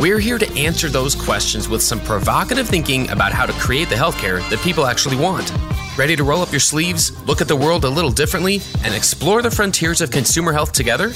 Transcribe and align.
We're 0.00 0.18
here 0.18 0.38
to 0.38 0.58
answer 0.58 0.88
those 0.88 1.14
questions 1.14 1.68
with 1.68 1.82
some 1.82 2.00
provocative 2.00 2.66
thinking 2.66 3.10
about 3.10 3.32
how 3.32 3.44
to 3.44 3.52
create 3.52 3.90
the 3.90 3.96
healthcare 3.96 4.40
that 4.48 4.58
people 4.60 4.86
actually 4.86 5.18
want. 5.18 5.52
Ready 5.98 6.16
to 6.16 6.24
roll 6.24 6.40
up 6.40 6.50
your 6.50 6.58
sleeves, 6.58 7.12
look 7.26 7.42
at 7.42 7.48
the 7.48 7.54
world 7.54 7.84
a 7.84 7.90
little 7.90 8.10
differently, 8.10 8.62
and 8.82 8.94
explore 8.94 9.42
the 9.42 9.50
frontiers 9.50 10.00
of 10.00 10.10
consumer 10.10 10.54
health 10.54 10.72
together? 10.72 11.12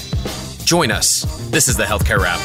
Join 0.65 0.91
us. 0.91 1.23
This 1.49 1.67
is 1.67 1.75
the 1.75 1.83
Healthcare 1.83 2.19
Rap. 2.19 2.39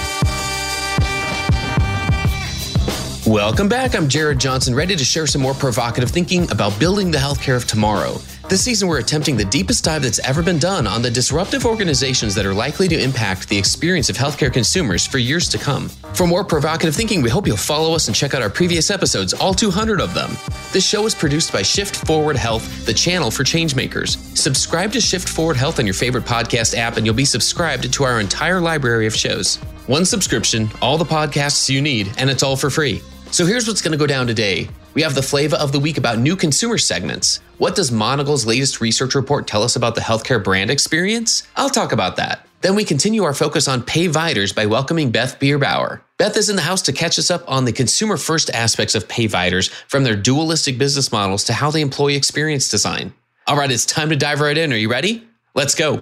Welcome 3.27 3.69
back. 3.69 3.95
I'm 3.95 4.09
Jared 4.09 4.39
Johnson, 4.39 4.75
ready 4.75 4.97
to 4.97 5.05
share 5.05 5.27
some 5.27 5.43
more 5.43 5.53
provocative 5.53 6.11
thinking 6.11 6.51
about 6.51 6.79
building 6.81 7.11
the 7.11 7.19
healthcare 7.19 7.57
of 7.57 7.67
tomorrow. 7.67 8.19
This 8.51 8.65
season, 8.65 8.89
we're 8.89 8.99
attempting 8.99 9.37
the 9.37 9.45
deepest 9.45 9.85
dive 9.85 10.03
that's 10.03 10.19
ever 10.19 10.43
been 10.43 10.59
done 10.59 10.85
on 10.89 11.03
the 11.03 11.11
disruptive 11.11 11.65
organizations 11.65 12.35
that 12.35 12.45
are 12.45 12.53
likely 12.53 12.89
to 12.89 13.01
impact 13.01 13.49
the 13.49 13.57
experience 13.57 14.11
of 14.11 14.17
healthcare 14.17 14.53
consumers 14.53 15.07
for 15.07 15.19
years 15.19 15.49
to 15.51 15.57
come. 15.57 15.89
For 16.15 16.27
more 16.27 16.43
provocative 16.43 16.97
thinking, 16.97 17.23
we 17.23 17.31
hope 17.31 17.47
you'll 17.47 17.57
follow 17.57 17.95
us 17.95 18.09
and 18.09 18.17
check 18.17 18.35
out 18.35 18.43
our 18.43 18.51
previous 18.51 18.91
episodes, 18.91 19.33
all 19.35 19.55
200 19.55 20.01
of 20.01 20.15
them. 20.15 20.31
This 20.73 20.85
show 20.85 21.07
is 21.07 21.15
produced 21.15 21.53
by 21.53 21.63
Shift 21.63 21.95
Forward 22.09 22.35
Health, 22.37 22.85
the 22.87 22.93
channel 22.93 23.31
for 23.31 23.45
changemakers. 23.45 24.17
Subscribe 24.37 24.91
to 24.95 25.01
Shift 25.01 25.29
Forward 25.29 25.57
Health 25.57 25.79
on 25.79 25.87
your 25.87 25.95
favorite 25.95 26.25
podcast 26.25 26.77
app, 26.77 26.97
and 26.97 27.07
you'll 27.07 27.15
be 27.15 27.25
subscribed 27.25 27.93
to 27.93 28.03
our 28.03 28.19
entire 28.19 28.61
library 28.61 29.07
of 29.07 29.15
shows. 29.15 29.59
One 29.87 30.05
subscription, 30.05 30.69
all 30.83 30.99
the 30.99 31.05
podcasts 31.05 31.69
you 31.69 31.81
need, 31.81 32.13
and 32.19 32.29
it's 32.29 32.43
all 32.43 32.57
for 32.57 32.69
free. 32.69 33.01
So 33.31 33.47
here's 33.47 33.69
what's 33.69 33.81
going 33.81 33.93
to 33.93 33.97
go 33.97 34.09
down 34.09 34.27
today. 34.27 34.69
We 34.95 35.03
have 35.03 35.15
the 35.15 35.23
flavor 35.23 35.55
of 35.55 35.71
the 35.71 35.79
week 35.79 35.99
about 35.99 36.19
new 36.19 36.35
consumer 36.35 36.79
segments. 36.79 37.39
What 37.61 37.77
does 37.77 37.93
Monigle's 37.93 38.47
latest 38.47 38.81
research 38.81 39.15
report 39.15 39.47
tell 39.47 39.63
us 39.63 39.77
about 39.77 39.95
the 39.95 40.01
healthcare 40.01 40.43
brand 40.43 40.71
experience? 40.71 41.47
I'll 41.57 41.69
talk 41.69 41.93
about 41.93 42.17
that. 42.17 42.47
Then 42.63 42.75
we 42.75 42.87
continue 42.87 43.23
our 43.23 43.35
focus 43.35 43.69
on 43.69 43.83
payviders 43.83 44.55
by 44.55 44.65
welcoming 44.65 45.11
Beth 45.11 45.39
Bierbower. 45.39 46.01
Beth 46.17 46.39
is 46.39 46.49
in 46.49 46.57
the 46.57 46.63
house 46.63 46.81
to 46.81 46.93
catch 46.95 47.19
us 47.19 47.31
up 47.31 47.45
on 47.47 47.67
the 47.67 47.73
consumer 47.73 48.17
first 48.17 48.49
aspects 48.49 48.95
of 48.95 49.07
payviders, 49.09 49.69
from 49.89 50.05
their 50.05 50.17
dualistic 50.17 50.79
business 50.79 51.13
models 51.13 51.45
to 51.45 51.53
how 51.53 51.71
they 51.71 51.83
employ 51.83 52.13
experience 52.13 52.71
design. 52.71 53.13
All 53.47 53.59
right, 53.59 53.71
it's 53.71 53.85
time 53.85 54.09
to 54.09 54.17
dive 54.17 54.41
right 54.41 54.57
in. 54.57 54.73
Are 54.73 54.77
you 54.77 54.91
ready? 54.91 55.29
Let's 55.55 55.75
go. 55.75 56.01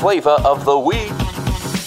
Flavor 0.00 0.30
of 0.30 0.64
the 0.64 0.76
week. 0.76 1.21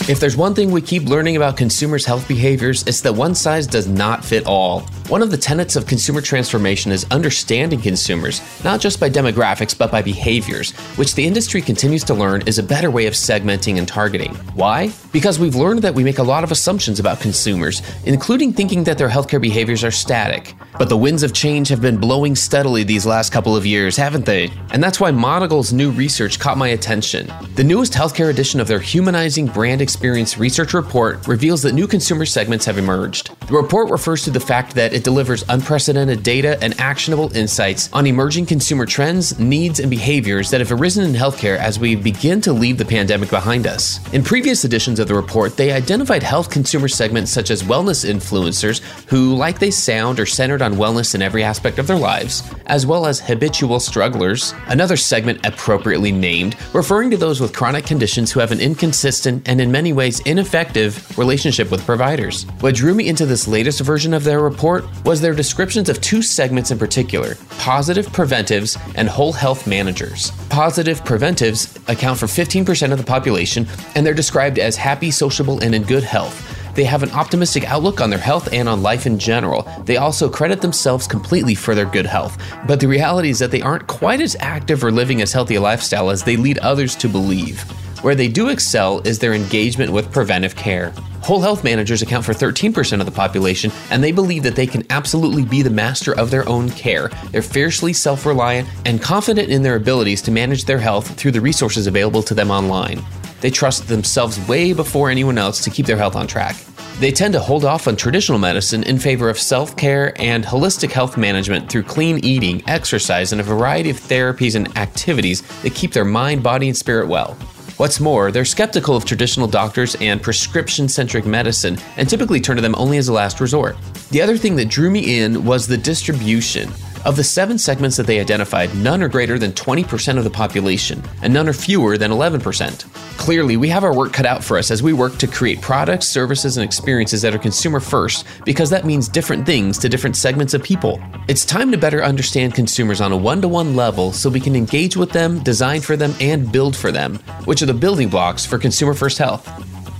If 0.08 0.20
there's 0.20 0.38
one 0.38 0.54
thing 0.54 0.70
we 0.70 0.84
keep 0.84 1.06
learning 1.06 1.36
about 1.36 1.58
consumers' 1.58 2.06
health 2.06 2.28
behaviors, 2.28 2.84
it's 2.84 3.02
that 3.02 3.14
one 3.14 3.34
size 3.34 3.66
does 3.66 3.88
not 3.88 4.24
fit 4.24 4.46
all. 4.46 4.82
One 5.08 5.24
of 5.24 5.32
the 5.32 5.38
tenets 5.38 5.76
of 5.76 5.88
consumer 5.88 6.22
transformation 6.22 6.92
is 6.92 7.08
understanding 7.10 7.82
consumers, 7.82 8.40
not 8.64 8.80
just 8.80 9.00
by 9.00 9.10
demographics, 9.10 9.76
but 9.76 9.92
by 9.92 10.04
behaviors, 10.04 10.74
which 10.98 11.16
the 11.16 11.26
industry 11.26 11.60
continues 11.60 12.04
to 12.04 12.14
learn 12.14 12.44
is 12.46 12.60
a 12.60 12.64
better 12.64 12.92
way 12.92 13.08
of 13.08 13.16
segmenting 13.16 13.80
and 13.80 13.88
targeting. 13.88 14.36
Why? 14.54 14.92
Because 15.12 15.40
we've 15.40 15.56
learned 15.56 15.82
that 15.82 15.96
we 15.96 16.04
make 16.04 16.20
a 16.20 16.24
lot 16.24 16.44
of 16.44 16.52
assumptions 16.52 17.00
about 17.00 17.20
consumers, 17.20 17.82
including 18.06 18.54
thinking 18.54 18.84
that 18.84 19.00
their 19.00 19.10
healthcare 19.10 19.42
behaviors 19.42 19.84
are 19.84 19.90
static. 19.90 20.54
But 20.78 20.90
the 20.90 20.98
winds 20.98 21.24
of 21.24 21.32
change 21.32 21.70
have 21.70 21.82
been 21.82 21.98
blowing 21.98 22.36
steadily 22.36 22.84
these 22.84 23.06
last 23.06 23.32
couple 23.32 23.56
of 23.56 23.66
years, 23.66 23.96
haven't 23.96 24.26
they? 24.26 24.52
And 24.72 24.84
that's 24.84 25.00
why 25.00 25.12
Monigle's 25.12 25.72
new 25.72 25.90
research 25.90 26.38
caught 26.38 26.58
my 26.58 26.70
attention. 26.70 27.32
The 27.56 27.64
newest 27.64 27.94
healthcare 27.94 28.30
edition 28.30 28.60
of 28.60 28.68
their 28.68 28.80
Humanizing 28.80 29.48
Brand 29.48 29.82
Experience 29.82 30.38
Research 30.38 30.74
Report 30.74 31.26
reveals 31.28 31.62
that 31.62 31.74
new 31.74 31.88
consumer 31.88 32.26
segments 32.26 32.66
have 32.66 32.78
emerged. 32.78 33.32
The 33.48 33.54
report 33.54 33.90
refers 33.90 34.24
to 34.26 34.32
the 34.32 34.40
fact 34.40 34.76
that 34.76 34.92
it 34.92 35.06
delivers 35.06 35.46
unprecedented 35.48 36.24
data 36.24 36.62
and 36.62 36.78
actionable 36.80 37.34
insights 37.38 37.90
on 37.94 38.06
emerging 38.06 38.48
consumer 38.48 38.86
trends, 38.86 39.40
needs, 39.40 39.80
and 39.80 39.90
behaviors 39.90 40.50
that 40.50 40.60
have 40.60 40.74
arisen 40.74 41.06
in 41.06 41.14
healthcare 41.14 41.58
as 41.58 41.80
we 41.80 41.96
begin 41.96 42.42
to 42.42 42.52
leave 42.52 42.78
the 42.78 42.84
pandemic 42.84 43.30
behind 43.30 43.66
us. 43.66 44.06
In 44.14 44.24
previous 44.24 44.66
editions 44.66 45.00
of 45.00 45.08
the 45.08 45.16
report, 45.16 45.56
they 45.56 45.72
identified 45.72 46.24
health 46.24 46.50
consumer 46.50 46.90
segments 46.90 47.32
such 47.32 47.50
as 47.50 47.64
wellness 47.64 48.04
influencers 48.04 48.82
who, 49.08 49.36
like 49.36 49.60
they 49.60 49.72
sound, 49.72 50.20
are 50.20 50.26
centered 50.26 50.65
on 50.66 50.74
wellness 50.74 51.16
in 51.16 51.22
every 51.22 51.44
aspect 51.44 51.80
of 51.80 51.88
their 51.88 51.98
lives, 51.98 52.44
as 52.66 52.86
well 52.86 53.06
as 53.06 53.20
habitual 53.20 53.80
strugglers, 53.80 54.54
another 54.68 54.98
segment 54.98 55.46
appropriately 55.46 56.12
named, 56.12 56.58
referring 56.74 57.12
to 57.12 57.18
those 57.18 57.40
with 57.40 57.56
chronic 57.56 57.86
conditions 57.86 58.32
who 58.32 58.40
have 58.40 58.52
an 58.52 58.60
inconsistent 58.60 59.48
and 59.48 59.62
in 59.62 59.72
many 59.72 59.94
ways 59.94 60.20
ineffective 60.22 61.18
relationship 61.18 61.70
with 61.72 61.86
providers. 61.86 62.44
What 62.60 62.76
drew 62.76 62.96
me 62.96 63.08
into 63.08 63.26
this 63.26 63.48
latest 63.48 63.80
version 63.82 64.14
of 64.14 64.24
their 64.24 64.42
report 64.42 64.84
was 65.06 65.22
their 65.22 65.36
descriptions 65.36 65.88
of 65.88 66.02
two 66.02 66.22
segments 66.22 66.72
in 66.72 66.80
particular 66.80 67.36
positive 67.60 68.12
preventives 68.12 68.78
and 68.96 69.08
whole 69.08 69.34
health 69.34 69.66
managers. 69.68 70.32
Positive 70.50 71.04
preventives 71.06 71.78
account 71.88 72.20
for 72.20 72.26
15% 72.26 72.92
of 72.92 72.98
the 72.98 73.04
population, 73.04 73.68
and 73.96 74.06
they're 74.06 74.14
described 74.14 74.60
as 74.60 74.76
happy, 74.76 75.12
sociable, 75.12 75.60
and 75.64 75.74
in 75.74 75.84
good 75.84 76.04
health. 76.04 76.55
They 76.76 76.84
have 76.84 77.04
an 77.04 77.12
optimistic 77.12 77.64
outlook 77.64 78.02
on 78.02 78.10
their 78.10 78.20
health 78.20 78.50
and 78.52 78.68
on 78.68 78.84
life 78.84 79.06
in 79.06 79.18
general. 79.18 79.64
They 79.86 79.98
also 79.98 80.30
credit 80.30 80.62
themselves 80.62 81.08
completely 81.08 81.56
for 81.56 81.74
their 81.74 81.86
good 81.86 82.06
health. 82.06 82.38
But 82.68 82.82
the 82.82 82.88
reality 82.88 83.30
is 83.30 83.40
that 83.40 83.52
they 83.52 83.62
aren't 83.62 83.88
quite 83.88 84.22
as 84.22 84.36
active 84.40 84.84
or 84.84 84.92
living 84.92 85.22
as 85.22 85.32
healthy 85.32 85.56
a 85.56 85.62
lifestyle 85.62 86.10
as 86.10 86.24
they 86.24 86.36
lead 86.36 86.58
others 86.60 86.96
to 86.98 87.08
believe. 87.08 87.64
Where 88.04 88.14
they 88.14 88.28
do 88.28 88.50
excel 88.50 89.00
is 89.00 89.18
their 89.18 89.34
engagement 89.34 89.92
with 89.92 90.12
preventive 90.12 90.56
care. 90.56 90.94
Whole 91.24 91.42
health 91.42 91.64
managers 91.64 92.04
account 92.04 92.24
for 92.24 92.34
13% 92.34 93.00
of 93.00 93.08
the 93.08 93.12
population, 93.12 93.72
and 93.90 94.04
they 94.04 94.12
believe 94.12 94.44
that 94.44 94.56
they 94.56 94.68
can 94.68 94.84
absolutely 94.92 95.44
be 95.44 95.64
the 95.64 95.72
master 95.72 96.16
of 96.16 96.30
their 96.30 96.48
own 96.48 96.70
care. 96.70 97.10
They're 97.32 97.42
fiercely 97.42 97.94
self 97.94 98.28
reliant 98.28 98.70
and 98.86 99.02
confident 99.02 99.50
in 99.50 99.64
their 99.64 99.76
abilities 99.76 100.22
to 100.24 100.32
manage 100.32 100.66
their 100.66 100.78
health 100.78 101.16
through 101.16 101.32
the 101.32 101.42
resources 101.42 101.88
available 101.88 102.22
to 102.22 102.36
them 102.36 102.52
online. 102.52 103.04
They 103.42 103.50
trust 103.50 103.88
themselves 103.88 104.40
way 104.48 104.74
before 104.74 105.10
anyone 105.10 105.38
else 105.38 105.64
to 105.64 105.70
keep 105.70 105.86
their 105.86 105.98
health 105.98 106.16
on 106.16 106.28
track. 106.28 106.56
They 107.00 107.12
tend 107.12 107.34
to 107.34 107.42
hold 107.42 107.66
off 107.66 107.88
on 107.90 107.98
traditional 107.98 108.40
medicine 108.40 108.84
in 108.84 109.00
favor 109.00 109.30
of 109.30 109.38
self 109.38 109.76
care 109.76 110.14
and 110.22 110.46
holistic 110.46 110.92
health 110.92 111.18
management 111.18 111.70
through 111.70 111.84
clean 111.84 112.20
eating, 112.24 112.64
exercise, 112.68 113.34
and 113.34 113.42
a 113.42 113.44
variety 113.44 113.90
of 113.90 114.00
therapies 114.00 114.56
and 114.56 114.76
activities 114.78 115.42
that 115.62 115.76
keep 115.76 115.92
their 115.92 116.06
mind, 116.06 116.42
body, 116.42 116.70
and 116.70 116.78
spirit 116.78 117.08
well. 117.08 117.38
What's 117.78 118.00
more, 118.00 118.32
they're 118.32 118.46
skeptical 118.46 118.96
of 118.96 119.04
traditional 119.04 119.48
doctors 119.48 119.96
and 120.00 120.22
prescription 120.22 120.88
centric 120.88 121.26
medicine 121.26 121.78
and 121.98 122.08
typically 122.08 122.40
turn 122.40 122.56
to 122.56 122.62
them 122.62 122.76
only 122.78 122.98
as 122.98 123.10
a 123.10 123.14
last 123.14 123.42
resort. 123.42 123.76
The 124.12 124.22
other 124.22 124.38
thing 124.38 124.56
that 124.56 124.70
drew 124.70 124.90
me 124.90 125.20
in 125.20 125.44
was 125.44 125.68
the 125.68 125.76
distribution. 125.76 126.72
Of 127.06 127.18
the 127.18 127.24
seven 127.24 127.60
segments 127.60 127.98
that 127.98 128.08
they 128.08 128.20
identified, 128.20 128.76
none 128.76 129.04
are 129.04 129.08
greater 129.08 129.38
than 129.38 129.52
20% 129.52 130.18
of 130.18 130.24
the 130.24 130.30
population, 130.32 131.04
and 131.22 131.32
none 131.32 131.48
are 131.48 131.54
fewer 131.54 132.00
than 132.00 132.10
11%. 132.10 132.92
Clearly, 133.20 133.58
we 133.58 133.70
have 133.70 133.84
our 133.84 133.96
work 133.96 134.12
cut 134.12 134.26
out 134.26 134.44
for 134.44 134.58
us 134.58 134.72
as 134.72 134.82
we 134.82 134.92
work 134.92 135.16
to 135.20 135.28
create 135.28 135.62
products, 135.62 136.08
services, 136.08 136.58
and 136.58 136.66
experiences 136.66 137.22
that 137.22 137.36
are 137.36 137.38
consumer 137.38 137.80
first, 137.80 138.26
because 138.44 138.72
that 138.72 138.86
means 138.86 139.08
different 139.08 139.46
things 139.46 139.78
to 139.78 139.88
different 139.88 140.16
segments 140.16 140.56
of 140.56 140.64
people. 140.64 141.00
It's 141.28 141.46
time 141.46 141.72
to 141.72 141.78
better 141.78 142.04
understand 142.04 142.56
consumers 142.56 143.02
on 143.02 143.12
a 143.12 143.18
one 143.18 143.40
to 143.42 143.48
one 143.48 143.76
level 143.76 144.12
so 144.12 144.28
we 144.28 144.40
can 144.40 144.56
engage 144.56 144.98
with 144.98 145.12
them, 145.12 145.44
design 145.44 145.82
for 145.82 145.96
them, 145.96 146.16
and 146.20 146.52
build 146.52 146.76
for 146.76 146.92
them, 146.92 147.18
which 147.46 147.62
are 147.62 147.68
the 147.68 147.74
building 147.76 148.10
blocks 148.10 148.48
for 148.48 148.58
consumer 148.58 148.96
first 148.96 149.20
health. 149.20 149.48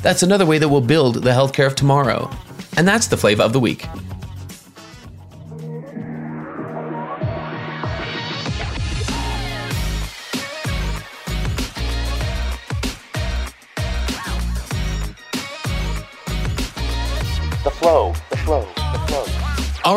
That's 0.02 0.24
another 0.24 0.48
way 0.48 0.58
that 0.58 0.70
we'll 0.70 0.82
build 0.82 1.22
the 1.22 1.30
healthcare 1.30 1.68
of 1.68 1.76
tomorrow. 1.76 2.32
And 2.78 2.88
that's 2.88 3.06
the 3.06 3.18
flavor 3.18 3.44
of 3.44 3.54
the 3.54 3.60
week. 3.60 3.86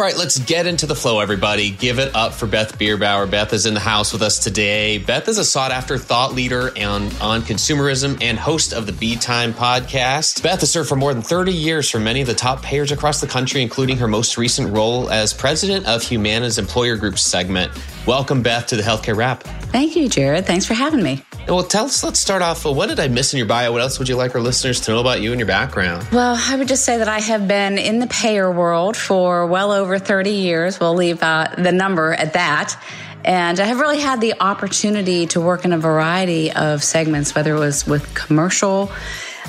Right, 0.09 0.17
let's 0.17 0.39
get 0.39 0.67
into 0.67 0.87
the 0.87 0.95
flow, 0.95 1.21
everybody. 1.21 1.69
Give 1.69 1.99
it 1.99 2.15
up 2.15 2.33
for 2.33 2.47
Beth 2.47 2.79
Bierbower. 2.79 3.31
Beth 3.31 3.53
is 3.53 3.67
in 3.67 3.75
the 3.75 3.81
house 3.81 4.11
with 4.11 4.23
us 4.23 4.39
today. 4.39 4.97
Beth 4.97 5.29
is 5.29 5.37
a 5.37 5.45
sought 5.45 5.71
after 5.71 5.99
thought 5.99 6.33
leader 6.33 6.71
on, 6.79 7.15
on 7.21 7.43
consumerism 7.43 8.17
and 8.23 8.39
host 8.39 8.73
of 8.73 8.87
the 8.87 8.93
Be 8.93 9.17
Time 9.17 9.53
podcast. 9.53 10.43
Beth 10.43 10.61
has 10.61 10.71
served 10.71 10.89
for 10.89 10.97
more 10.97 11.13
than 11.13 11.23
30 11.23 11.53
years 11.53 11.91
for 11.91 12.01
many 12.01 12.23
of 12.23 12.27
the 12.27 12.33
top 12.33 12.63
payers 12.63 12.91
across 12.91 13.21
the 13.21 13.27
country, 13.27 13.61
including 13.61 13.99
her 13.99 14.09
most 14.09 14.39
recent 14.39 14.75
role 14.75 15.11
as 15.11 15.35
president 15.35 15.87
of 15.87 16.03
Humana's 16.03 16.57
Employer 16.57 16.97
Group 16.97 17.19
segment. 17.19 17.71
Welcome, 18.07 18.41
Beth, 18.41 18.67
to 18.69 18.77
the 18.77 18.83
Healthcare 18.83 19.15
Rap. 19.15 19.43
Thank 19.43 19.95
you, 19.95 20.09
Jared. 20.09 20.47
Thanks 20.47 20.65
for 20.65 20.73
having 20.73 21.03
me. 21.03 21.23
Well, 21.49 21.63
tell 21.63 21.87
us, 21.87 22.05
let's 22.05 22.21
start 22.21 22.43
off. 22.43 22.67
What 22.67 22.91
did 22.91 23.01
I 23.01 23.09
miss 23.09 23.33
in 23.33 23.39
your 23.39 23.47
bio? 23.47 23.73
What 23.73 23.81
else 23.81 23.99
would 23.99 24.07
you 24.07 24.17
like 24.17 24.35
our 24.35 24.41
listeners 24.41 24.81
to 24.83 24.91
know 24.91 25.01
about 25.01 25.23
you 25.23 25.33
and 25.33 25.41
your 25.41 25.47
background? 25.47 26.07
Well, 26.13 26.37
I 26.39 26.57
would 26.57 26.69
just 26.69 26.85
say 26.85 26.99
that 26.99 27.09
I 27.09 27.21
have 27.21 27.49
been 27.49 27.79
in 27.79 28.01
the 28.01 28.07
payer 28.07 28.53
world 28.53 28.99
for 28.99 29.47
well 29.47 29.73
over 29.73 29.99
30 29.99 30.31
years. 30.31 30.79
We'll 30.79 30.95
leave 30.95 31.23
uh, 31.23 31.49
the 31.57 31.73
number 31.73 32.13
at 32.13 32.35
that. 32.35 32.79
And 33.25 33.59
I 33.59 33.65
have 33.65 33.81
really 33.81 33.99
had 33.99 34.21
the 34.21 34.35
opportunity 34.43 35.27
to 35.29 35.41
work 35.41 35.65
in 35.65 35.73
a 35.73 35.79
variety 35.79 36.53
of 36.53 36.85
segments, 36.85 37.35
whether 37.35 37.55
it 37.55 37.59
was 37.59 37.87
with 37.87 38.15
commercial 38.15 38.93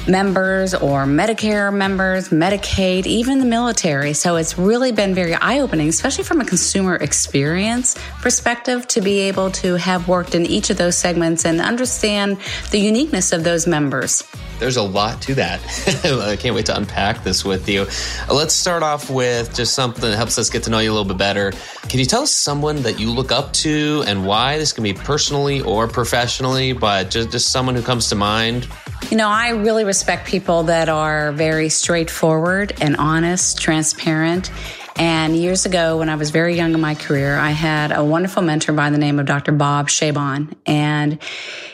members 0.10 0.74
or 0.74 1.06
Medicare 1.06 1.74
members, 1.74 2.30
Medicaid, 2.30 3.06
even 3.06 3.40
the 3.40 3.46
military. 3.46 4.14
So 4.14 4.36
it's 4.36 4.58
really 4.58 4.92
been 4.92 5.14
very 5.14 5.36
eye 5.36 5.60
opening, 5.60 5.88
especially 5.90 6.24
from 6.24 6.42
a 6.42 6.46
consumer 6.46 6.96
experience 6.96 7.96
perspective, 8.22 8.88
to 8.90 9.02
be 9.02 9.20
able 9.20 9.52
to 9.52 9.76
have 9.76 10.08
worked 10.08 10.36
in 10.36 10.46
each 10.46 10.70
of 10.70 10.78
those 10.78 10.98
segments 10.98 11.46
and 11.46 11.62
understand 11.62 12.38
the 12.72 12.80
uniqueness 12.80 13.32
of 13.32 13.44
those 13.44 13.68
members. 13.68 14.24
There's 14.60 14.78
a 14.78 14.84
lot 14.84 15.22
to 15.24 15.36
that. 15.36 15.62
I 16.30 16.36
can't 16.36 16.56
wait 16.56 16.66
to 16.68 16.76
unpack 16.76 17.24
this 17.24 17.46
with 17.46 17.68
you. 17.70 17.88
Uh, 18.30 18.34
let's 18.34 18.54
start 18.54 18.84
off 18.84 19.10
with 19.10 19.56
just 19.56 19.74
something 19.74 20.02
that 20.02 20.18
helps 20.18 20.38
us 20.38 20.50
get 20.50 20.64
to 20.64 20.70
know 20.70 20.80
you 20.80 20.92
a 20.92 20.94
little 20.94 21.08
bit 21.08 21.18
better. 21.18 21.52
Can 21.88 22.00
you 22.00 22.06
tell 22.06 22.24
us 22.24 22.32
someone 22.32 22.82
that 22.84 23.00
you 23.00 23.12
look 23.12 23.32
up 23.32 23.54
to 23.54 24.04
and 24.06 24.26
why? 24.26 24.58
This 24.58 24.74
can 24.74 24.84
be 24.84 24.94
personally 24.94 25.62
or 25.62 25.88
professionally, 25.88 26.74
but 26.74 27.10
just, 27.10 27.32
just 27.32 27.52
someone 27.52 27.76
who 27.76 27.82
comes 27.82 28.10
to 28.10 28.16
mind 28.16 28.68
you 29.10 29.18
know, 29.18 29.30
I 29.30 29.50
really 29.50 29.86
respect 29.86 30.28
people 30.28 30.64
that 30.64 30.88
are 30.88 31.32
very 31.32 31.70
straightforward 31.70 32.74
and 32.80 32.96
honest, 32.98 33.60
transparent. 33.60 34.52
And 35.00 35.34
years 35.34 35.66
ago, 35.66 35.98
when 35.98 36.10
I 36.10 36.16
was 36.16 36.30
very 36.30 36.58
young 36.58 36.74
in 36.74 36.82
my 36.82 36.94
career, 36.94 37.38
I 37.38 37.52
had 37.52 37.94
a 37.94 38.04
wonderful 38.04 38.44
mentor 38.44 38.74
by 38.74 38.90
the 38.90 38.98
name 38.98 39.18
of 39.18 39.26
Dr. 39.26 39.54
Bob 39.54 39.88
Shabon. 39.88 40.54
And 40.66 41.20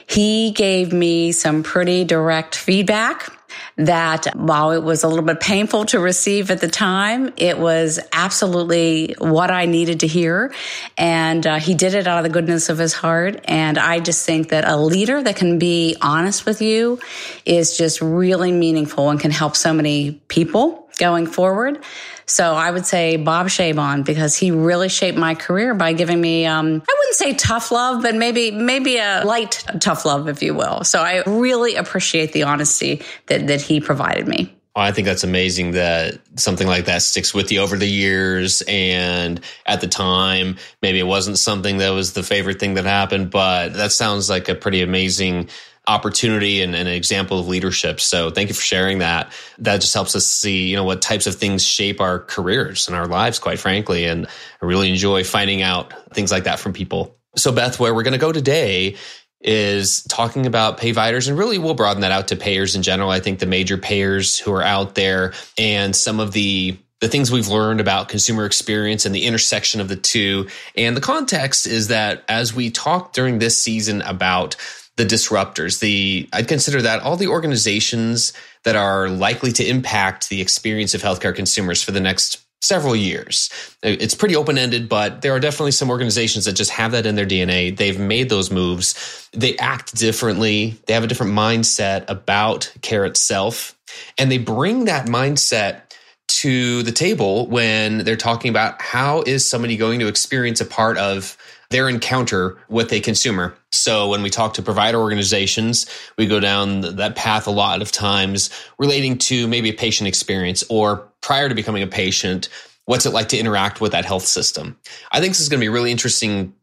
he 0.06 0.52
gave 0.52 0.94
me 0.94 1.32
some 1.32 1.64
pretty 1.64 2.04
direct 2.04 2.54
feedback 2.54 3.32
that 3.78 4.28
while 4.36 4.72
it 4.72 4.84
was 4.84 5.04
a 5.04 5.08
little 5.08 5.26
bit 5.26 5.40
painful 5.40 5.86
to 5.86 6.00
receive 6.00 6.52
at 6.52 6.62
the 6.62 6.68
time, 6.68 7.34
it 7.38 7.58
was 7.58 8.00
absolutely 8.14 9.16
what 9.18 9.50
I 9.50 9.66
needed 9.66 10.02
to 10.02 10.08
hear. 10.08 10.54
And 10.96 11.48
uh, 11.48 11.60
he 11.60 11.74
did 11.74 11.96
it 11.96 12.06
out 12.06 12.20
of 12.20 12.24
the 12.24 12.30
goodness 12.30 12.70
of 12.70 12.78
his 12.78 12.94
heart. 12.94 13.44
And 13.46 13.80
I 13.80 14.02
just 14.02 14.24
think 14.24 14.50
that 14.50 14.66
a 14.66 14.78
leader 14.78 15.24
that 15.24 15.36
can 15.36 15.58
be 15.58 15.98
honest 16.00 16.46
with 16.46 16.62
you 16.62 17.00
is 17.44 17.76
just 17.76 18.02
really 18.02 18.52
meaningful 18.52 19.10
and 19.10 19.20
can 19.20 19.32
help 19.32 19.56
so 19.56 19.74
many 19.74 20.22
people 20.28 20.85
going 20.98 21.28
forward. 21.28 21.84
So 22.28 22.54
I 22.54 22.72
would 22.72 22.86
say 22.86 23.18
Bob 23.18 23.48
Shabon 23.48 24.04
because 24.04 24.36
he 24.36 24.50
really 24.52 24.90
shaped 24.90 25.18
my 25.18 25.36
career 25.36 25.76
by 25.76 25.94
giving 25.94 26.20
me, 26.20 26.46
um, 26.46 26.66
I 26.66 26.96
wouldn't 26.98 27.16
say 27.16 27.34
tough 27.34 27.72
love, 27.72 28.02
but 28.02 28.16
maybe, 28.16 28.52
maybe 28.52 28.98
a 28.98 29.24
light 29.24 29.64
tough 29.80 30.06
love, 30.06 30.28
if 30.28 30.42
you 30.42 30.56
will. 30.56 30.84
So 30.84 31.02
I 31.02 31.24
really 31.28 31.76
appreciate 31.76 32.34
the 32.34 32.44
honesty 32.44 33.04
that, 33.28 33.48
that 33.48 33.62
he 33.62 33.80
provided 33.80 34.28
me. 34.28 34.56
I 34.78 34.92
think 34.92 35.06
that's 35.06 35.24
amazing 35.24 35.72
that 35.72 36.20
something 36.36 36.68
like 36.68 36.86
that 36.86 37.02
sticks 37.02 37.34
with 37.34 37.50
you 37.50 37.62
over 37.62 37.78
the 37.78 37.88
years. 37.88 38.62
And 38.68 39.40
at 39.66 39.80
the 39.80 39.88
time, 39.88 40.58
maybe 40.82 41.00
it 41.00 41.08
wasn't 41.08 41.40
something 41.40 41.78
that 41.78 41.92
was 41.92 42.12
the 42.12 42.24
favorite 42.24 42.60
thing 42.60 42.74
that 42.74 42.84
happened, 42.84 43.30
but 43.32 43.74
that 43.74 43.94
sounds 43.94 44.30
like 44.30 44.50
a 44.50 44.56
pretty 44.56 44.82
amazing 44.82 45.48
opportunity 45.88 46.62
and, 46.62 46.76
and, 46.76 46.88
an 46.88 46.94
example 46.94 47.40
of 47.40 47.48
leadership. 47.48 48.00
So 48.00 48.30
thank 48.30 48.50
you 48.50 48.56
for 48.56 48.62
sharing 48.62 49.00
that. 49.00 49.32
That 49.60 49.82
just 49.82 49.94
helps 49.94 50.16
us 50.16 50.26
see, 50.26 50.68
you 50.68 50.76
know, 50.76 50.84
what 50.84 51.02
types 51.02 51.28
of 51.28 51.36
things 51.36 51.66
shape 51.66 52.02
our 52.02 52.20
careers 52.20 52.88
and 52.88 52.96
our 52.96 53.08
lives, 53.08 53.40
quite 53.40 53.60
frankly. 53.60 54.06
And 54.06 54.28
I 54.62 54.66
really 54.66 54.90
enjoy 54.90 55.24
finding 55.24 55.62
out 55.62 55.94
things 56.14 56.32
like 56.32 56.46
that 56.46 56.60
from 56.60 56.74
people. 56.74 57.18
So 57.36 57.52
Beth, 57.52 57.80
where 57.80 57.94
we're 57.94 58.04
going 58.04 58.14
to 58.14 58.18
go 58.18 58.32
today 58.32 58.96
is 59.42 60.02
talking 60.04 60.48
about 60.48 60.80
payviders 60.80 61.28
and 61.28 61.38
really 61.38 61.60
we'll 61.60 61.76
broaden 61.76 62.02
that 62.02 62.12
out 62.12 62.30
to 62.30 62.36
payers 62.36 62.76
in 62.76 62.82
general. 62.82 63.12
I 63.12 63.20
think 63.20 63.40
the 63.40 63.46
major 63.46 63.78
payers 63.78 64.40
who 64.40 64.52
are 64.54 64.64
out 64.64 64.96
there 64.96 65.34
and 65.58 65.96
some 65.96 66.20
of 66.20 66.32
the 66.32 66.78
the 67.02 67.10
things 67.10 67.30
we've 67.30 67.50
learned 67.50 67.82
about 67.82 68.08
consumer 68.08 68.46
experience 68.46 69.06
and 69.06 69.14
the 69.14 69.26
intersection 69.26 69.82
of 69.82 69.90
the 69.90 69.96
two. 69.98 70.48
And 70.76 70.96
the 70.96 71.02
context 71.02 71.68
is 71.68 71.90
that 71.90 72.24
as 72.30 72.56
we 72.56 72.72
talk 72.72 73.14
during 73.14 73.38
this 73.38 73.62
season 73.62 74.02
about 74.02 74.56
the 74.98 75.06
disruptors, 75.06 75.80
the 75.80 76.30
I'd 76.32 76.48
consider 76.48 76.82
that 76.82 77.02
all 77.02 77.18
the 77.18 77.28
organizations 77.28 78.34
that 78.64 78.76
are 78.76 79.10
likely 79.10 79.52
to 79.54 79.66
impact 79.66 80.30
the 80.30 80.42
experience 80.42 80.94
of 80.94 81.02
healthcare 81.02 81.36
consumers 81.36 81.84
for 81.84 81.92
the 81.92 82.00
next 82.00 82.46
several 82.62 82.96
years. 82.96 83.50
Uh, 83.84 83.90
it's 84.00 84.16
pretty 84.16 84.36
open 84.36 84.58
ended, 84.58 84.90
but 84.90 85.22
there 85.22 85.34
are 85.34 85.40
definitely 85.40 85.72
some 85.72 85.90
organizations 85.90 86.46
that 86.46 86.54
just 86.54 86.72
have 86.72 86.92
that 86.94 87.06
in 87.06 87.16
their 87.16 87.26
DNA. 87.26 87.76
They've 87.76 88.00
made 88.00 88.30
those 88.30 88.50
moves. 88.52 89.30
They 89.34 89.58
act 89.58 89.96
differently. 89.96 90.76
They 90.88 90.94
have 90.94 91.04
a 91.04 91.08
different 91.08 91.34
mindset 91.34 92.06
about 92.10 92.74
care 92.82 93.06
itself. 93.06 93.76
And 94.18 94.32
they 94.32 94.40
bring 94.40 94.86
that 94.86 95.08
mindset 95.08 95.82
to 96.28 96.84
the 96.84 96.92
table 96.92 97.48
when 97.48 98.00
they're 98.00 98.16
talking 98.16 98.50
about 98.50 98.82
how 98.82 99.22
is 99.22 99.48
somebody 99.48 99.78
going 99.78 100.00
to 100.00 100.08
experience 100.08 100.60
a 100.60 100.66
part 100.66 100.98
of 100.98 101.38
their 101.76 101.90
encounter 101.90 102.58
with 102.70 102.94
a 102.94 103.02
consumer. 103.02 103.54
So 103.74 104.08
when 104.08 104.24
we 104.24 104.30
talk 104.30 104.54
to 104.54 104.62
provider 104.62 104.98
organizations, 104.98 105.86
we 106.18 106.26
go 106.26 106.40
down 106.40 106.96
that 106.96 107.18
path 107.18 107.48
a 107.48 107.52
lot 107.52 107.82
of 107.82 107.92
times 107.92 108.50
relating 108.78 109.18
to 109.18 109.46
maybe 109.46 109.72
a 109.72 109.74
patient 109.74 110.08
experience 110.08 110.64
or 110.70 111.12
prior 111.20 111.50
to 111.50 111.54
becoming 111.54 111.84
a 111.84 111.88
patient, 111.88 112.48
what's 112.86 113.06
it 113.06 113.10
like 113.10 113.28
to 113.28 113.38
interact 113.38 113.82
with 113.82 113.92
that 113.92 114.06
health 114.06 114.24
system? 114.24 114.80
I 115.12 115.20
think 115.20 115.32
this 115.32 115.42
is 115.42 115.50
going 115.50 115.60
to 115.60 115.64
be 115.66 115.68
a 115.68 115.72
really 115.72 115.92
interesting 115.92 116.54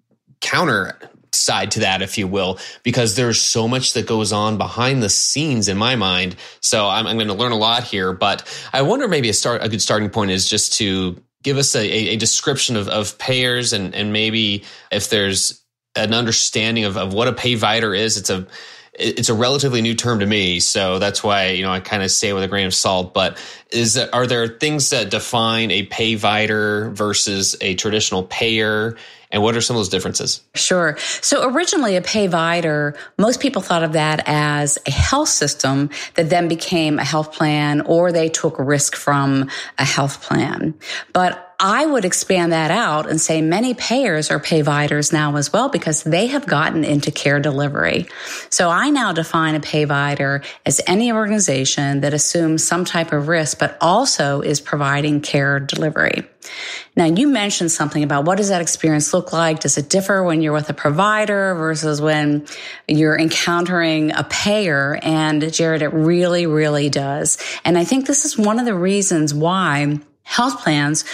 counter 0.41 0.99
side 1.35 1.73
to 1.73 1.81
that, 1.81 2.01
if 2.01 2.17
you 2.17 2.27
will, 2.27 2.59
because 2.83 3.15
there's 3.15 3.39
so 3.39 3.69
much 3.69 3.93
that 3.93 4.07
goes 4.07 4.33
on 4.33 4.57
behind 4.57 5.03
the 5.03 5.11
scenes 5.11 5.69
in 5.69 5.77
my 5.77 5.95
mind. 5.95 6.37
So 6.61 6.89
I'm, 6.89 7.07
I'm 7.07 7.17
going 7.17 7.29
to 7.29 7.35
learn 7.35 7.53
a 7.53 7.57
lot 7.57 7.85
here, 7.85 8.15
but 8.15 8.49
I 8.73 8.81
wonder 8.81 9.07
maybe 9.09 9.29
a 9.29 9.35
start, 9.35 9.63
a 9.63 9.69
good 9.69 9.83
starting 9.83 10.09
point 10.09 10.31
is 10.31 10.49
just 10.49 10.73
to 10.79 11.23
give 11.43 11.59
us 11.59 11.75
a, 11.75 11.85
a 11.85 12.17
description 12.17 12.77
of, 12.77 12.89
of 12.89 13.19
payers 13.19 13.73
and, 13.73 13.95
and 13.95 14.13
maybe 14.13 14.65
if 14.91 15.11
there's 15.11 15.63
an 15.97 16.15
understanding 16.15 16.85
of, 16.85 16.97
of 16.97 17.13
what 17.13 17.29
a 17.29 17.33
payvider 17.33 17.97
is. 17.97 18.17
It's 18.17 18.31
a 18.31 18.47
it's 18.95 19.29
a 19.31 19.35
relatively 19.35 19.81
new 19.81 19.95
term 19.95 20.21
to 20.21 20.27
me, 20.27 20.61
so 20.61 20.99
that's 20.99 21.25
why 21.25 21.49
you 21.49 21.63
know 21.63 21.73
I 21.73 21.81
kind 21.81 22.03
of 22.03 22.11
say 22.11 22.29
it 22.29 22.33
with 22.35 22.43
a 22.43 22.49
grain 22.49 22.67
of 22.67 22.75
salt. 22.75 23.15
But 23.15 23.39
is 23.71 23.97
are 23.97 24.27
there 24.27 24.47
things 24.47 24.91
that 24.91 25.11
define 25.11 25.71
a 25.71 25.87
payvider 25.87 26.93
versus 26.93 27.57
a 27.61 27.75
traditional 27.75 28.25
payer? 28.25 28.97
And 29.31 29.43
what 29.43 29.57
are 29.57 29.63
some 29.63 29.77
of 29.77 29.81
those 29.81 29.89
differences? 29.89 30.43
Sure. 30.55 30.99
So 30.99 31.49
originally 31.49 31.97
a 31.97 32.03
payvider, 32.03 32.95
most 33.17 33.41
people 33.41 33.63
thought 33.63 33.83
of 33.83 33.95
that 33.95 34.23
as 34.27 34.79
a 34.87 34.91
health 34.91 35.31
system 35.31 35.89
that 36.17 36.29
then 36.29 36.49
became 36.49 36.99
a 36.99 37.05
health 37.05 37.33
plan 37.33 37.81
or 37.81 38.13
they 38.13 38.29
took 38.29 38.59
risk 38.59 38.95
from 38.95 39.49
a 39.79 39.87
health 39.87 40.23
plan. 40.23 40.75
But 41.15 41.52
I 41.65 41.87
would 41.87 42.05
expand 42.05 42.51
that 42.51 42.73
out 42.73 43.09
and 43.09 43.21
say 43.21 43.41
many 43.41 43.73
payers 43.73 44.33
are 44.33 44.41
payviders 44.41 45.13
now 45.13 45.37
as 45.37 45.53
well 45.53 45.69
because 45.69 46.03
they 46.03 46.27
have 46.27 46.45
gotten 46.45 46.83
into 46.83 47.13
care 47.13 47.39
delivery. 47.39 48.09
So 48.51 48.69
I 48.69 48.91
now 48.91 49.13
define 49.13 49.55
a 49.55 49.61
payvider 49.61 50.45
as 50.67 50.81
any 50.89 51.13
organization 51.13 52.01
that 52.01 52.15
assumes 52.15 52.67
some 52.67 52.85
type 52.85 53.13
of 53.13 53.29
risk, 53.29 53.61
but 53.61 53.79
also 53.81 54.41
is 54.41 54.61
providing 54.61 55.21
care 55.21 55.61
delivery. 55.61 56.25
Now 56.97 57.05
you 57.05 57.29
mentioned 57.29 57.71
something 57.71 58.03
about 58.03 58.25
what 58.25 58.39
does 58.39 58.49
that 58.49 58.61
experience 58.61 59.15
look 59.15 59.33
like? 59.33 59.61
Does 59.61 59.79
it 59.79 59.89
differ 59.89 60.25
when 60.25 60.43
you're 60.43 60.53
with 60.53 60.69
a 60.69 60.75
provider 60.75 61.55
versus 61.55 62.01
when 62.01 62.45
you're 62.89 63.17
encountering 63.17 64.11
a 64.11 64.25
payer? 64.25 64.99
And 65.01 65.53
Jared, 65.53 65.83
it 65.83 65.93
really, 65.93 66.47
really 66.47 66.89
does. 66.89 67.39
And 67.65 67.79
I 67.79 67.85
think 67.85 68.09
this 68.09 68.25
is 68.25 68.37
one 68.37 68.59
of 68.59 68.67
the 68.67 68.75
reasons 68.75 69.33
why 69.33 70.01
health 70.33 70.63
plans 70.63 71.05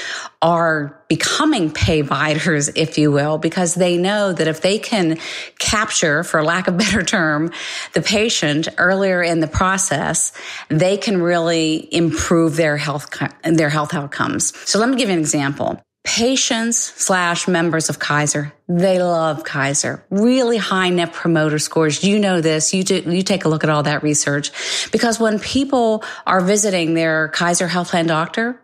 are 0.41 1.03
becoming 1.09 1.73
payviders, 1.73 2.71
if 2.77 2.99
you 2.99 3.11
will, 3.11 3.37
because 3.37 3.75
they 3.75 3.97
know 3.97 4.33
that 4.33 4.47
if 4.47 4.61
they 4.61 4.79
can 4.79 5.19
capture, 5.59 6.23
for 6.23 6.45
lack 6.45 6.69
of 6.69 6.75
a 6.75 6.77
better 6.85 7.03
term, 7.03 7.51
the 7.95 8.03
patient 8.03 8.69
earlier 8.79 9.21
in 9.23 9.41
the 9.41 9.49
process, 9.49 10.33
they 10.69 10.97
can 10.97 11.21
really 11.21 11.89
improve 11.93 12.55
their 12.57 12.77
health, 12.77 13.11
their 13.43 13.71
health 13.71 13.93
outcomes. 13.93 14.57
So 14.69 14.79
let 14.79 14.89
me 14.89 14.97
give 14.97 15.09
you 15.09 15.15
an 15.15 15.21
example. 15.21 15.83
Patients 16.05 16.79
slash 16.79 17.49
members 17.49 17.91
of 17.91 17.99
Kaiser, 17.99 18.55
they 18.69 19.03
love 19.03 19.45
Kaiser. 19.45 20.03
Really 20.11 20.57
high 20.57 20.89
net 20.91 21.13
promoter 21.13 21.59
scores. 21.59 22.03
You 22.03 22.19
know 22.19 22.41
this. 22.41 22.73
You 22.73 22.83
do, 22.85 23.03
you 23.05 23.23
take 23.23 23.45
a 23.45 23.49
look 23.49 23.65
at 23.65 23.69
all 23.69 23.83
that 23.83 24.03
research 24.03 24.53
because 24.91 25.21
when 25.21 25.39
people 25.39 26.05
are 26.25 26.41
visiting 26.41 26.95
their 26.95 27.29
Kaiser 27.29 27.67
health 27.67 27.91
plan 27.91 28.07
doctor, 28.07 28.59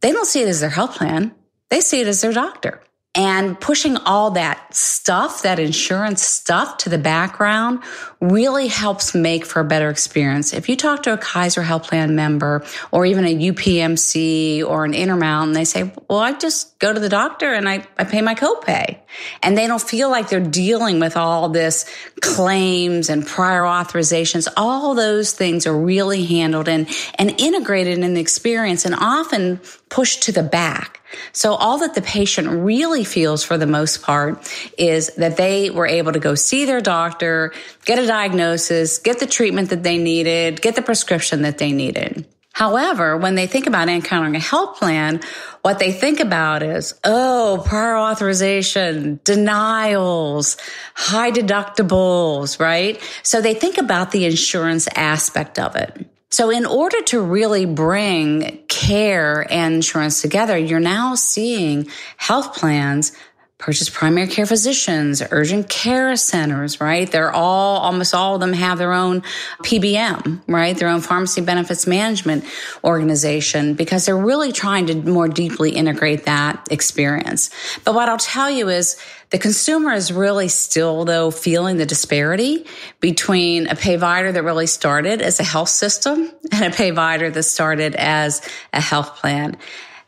they 0.00 0.12
don't 0.12 0.26
see 0.26 0.42
it 0.42 0.48
as 0.48 0.60
their 0.60 0.70
health 0.70 0.96
plan. 0.96 1.34
they 1.68 1.80
see 1.80 2.00
it 2.00 2.08
as 2.08 2.20
their 2.20 2.32
doctor. 2.32 2.82
And 3.20 3.60
pushing 3.60 3.98
all 3.98 4.30
that 4.30 4.74
stuff, 4.74 5.42
that 5.42 5.58
insurance 5.58 6.22
stuff 6.22 6.78
to 6.78 6.88
the 6.88 6.96
background 6.96 7.82
really 8.18 8.66
helps 8.66 9.14
make 9.14 9.44
for 9.44 9.60
a 9.60 9.64
better 9.64 9.90
experience. 9.90 10.54
If 10.54 10.70
you 10.70 10.76
talk 10.76 11.02
to 11.02 11.12
a 11.12 11.18
Kaiser 11.18 11.60
Health 11.60 11.82
Plan 11.82 12.16
member 12.16 12.64
or 12.90 13.04
even 13.04 13.26
a 13.26 13.36
UPMC 13.36 14.64
or 14.64 14.86
an 14.86 14.94
Intermountain, 14.94 15.52
they 15.52 15.66
say, 15.66 15.92
well, 16.08 16.20
I 16.20 16.32
just 16.32 16.78
go 16.78 16.94
to 16.94 16.98
the 16.98 17.10
doctor 17.10 17.52
and 17.52 17.68
I, 17.68 17.86
I 17.98 18.04
pay 18.04 18.22
my 18.22 18.34
copay. 18.34 18.98
And 19.42 19.58
they 19.58 19.66
don't 19.66 19.82
feel 19.82 20.08
like 20.08 20.30
they're 20.30 20.40
dealing 20.40 20.98
with 20.98 21.18
all 21.18 21.50
this 21.50 21.84
claims 22.22 23.10
and 23.10 23.26
prior 23.26 23.64
authorizations. 23.64 24.48
All 24.56 24.94
those 24.94 25.32
things 25.32 25.66
are 25.66 25.76
really 25.76 26.24
handled 26.24 26.70
and, 26.70 26.88
and 27.16 27.38
integrated 27.38 27.98
in 27.98 28.14
the 28.14 28.20
experience 28.22 28.86
and 28.86 28.94
often 28.94 29.60
pushed 29.90 30.22
to 30.22 30.32
the 30.32 30.42
back. 30.42 30.99
So 31.32 31.54
all 31.54 31.78
that 31.78 31.94
the 31.94 32.02
patient 32.02 32.48
really 32.48 33.04
feels 33.04 33.42
for 33.42 33.56
the 33.58 33.66
most 33.66 34.02
part 34.02 34.50
is 34.78 35.08
that 35.16 35.36
they 35.36 35.70
were 35.70 35.86
able 35.86 36.12
to 36.12 36.18
go 36.18 36.34
see 36.34 36.64
their 36.64 36.80
doctor, 36.80 37.52
get 37.84 37.98
a 37.98 38.06
diagnosis, 38.06 38.98
get 38.98 39.18
the 39.18 39.26
treatment 39.26 39.70
that 39.70 39.82
they 39.82 39.98
needed, 39.98 40.60
get 40.60 40.76
the 40.76 40.82
prescription 40.82 41.42
that 41.42 41.58
they 41.58 41.72
needed. 41.72 42.26
However, 42.52 43.16
when 43.16 43.36
they 43.36 43.46
think 43.46 43.66
about 43.66 43.88
encountering 43.88 44.34
a 44.34 44.40
health 44.40 44.78
plan, 44.78 45.20
what 45.62 45.78
they 45.78 45.92
think 45.92 46.20
about 46.20 46.62
is, 46.62 46.94
oh, 47.04 47.62
prior 47.64 47.96
authorization, 47.96 49.20
denials, 49.24 50.56
high 50.94 51.30
deductibles, 51.30 52.58
right? 52.58 53.00
So 53.22 53.40
they 53.40 53.54
think 53.54 53.78
about 53.78 54.10
the 54.10 54.24
insurance 54.24 54.88
aspect 54.96 55.58
of 55.58 55.76
it. 55.76 56.06
So 56.30 56.50
in 56.50 56.64
order 56.64 57.02
to 57.06 57.20
really 57.20 57.66
bring 57.66 58.62
care 58.68 59.46
and 59.52 59.74
insurance 59.74 60.22
together, 60.22 60.56
you're 60.56 60.78
now 60.78 61.16
seeing 61.16 61.88
health 62.16 62.56
plans 62.56 63.12
purchase 63.60 63.90
primary 63.90 64.26
care 64.26 64.46
physicians, 64.46 65.22
urgent 65.30 65.68
care 65.68 66.16
centers, 66.16 66.80
right? 66.80 67.10
They're 67.10 67.30
all, 67.30 67.78
almost 67.80 68.14
all 68.14 68.34
of 68.34 68.40
them 68.40 68.54
have 68.54 68.78
their 68.78 68.94
own 68.94 69.20
PBM, 69.62 70.40
right? 70.48 70.76
Their 70.76 70.88
own 70.88 71.02
pharmacy 71.02 71.42
benefits 71.42 71.86
management 71.86 72.44
organization 72.82 73.74
because 73.74 74.06
they're 74.06 74.16
really 74.16 74.50
trying 74.50 74.86
to 74.86 74.94
more 74.94 75.28
deeply 75.28 75.72
integrate 75.72 76.24
that 76.24 76.68
experience. 76.70 77.50
But 77.84 77.94
what 77.94 78.08
I'll 78.08 78.16
tell 78.16 78.50
you 78.50 78.70
is 78.70 78.96
the 79.30 79.38
consumer 79.38 79.92
is 79.92 80.12
really 80.12 80.48
still 80.48 81.04
though 81.04 81.30
feeling 81.30 81.76
the 81.76 81.86
disparity 81.86 82.66
between 83.00 83.68
a 83.68 83.74
payvider 83.74 84.32
that 84.32 84.42
really 84.42 84.66
started 84.66 85.22
as 85.22 85.40
a 85.40 85.44
health 85.44 85.68
system 85.68 86.30
and 86.52 86.64
a 86.64 86.76
payvider 86.76 87.32
that 87.32 87.42
started 87.44 87.94
as 87.94 88.42
a 88.72 88.80
health 88.80 89.16
plan. 89.16 89.56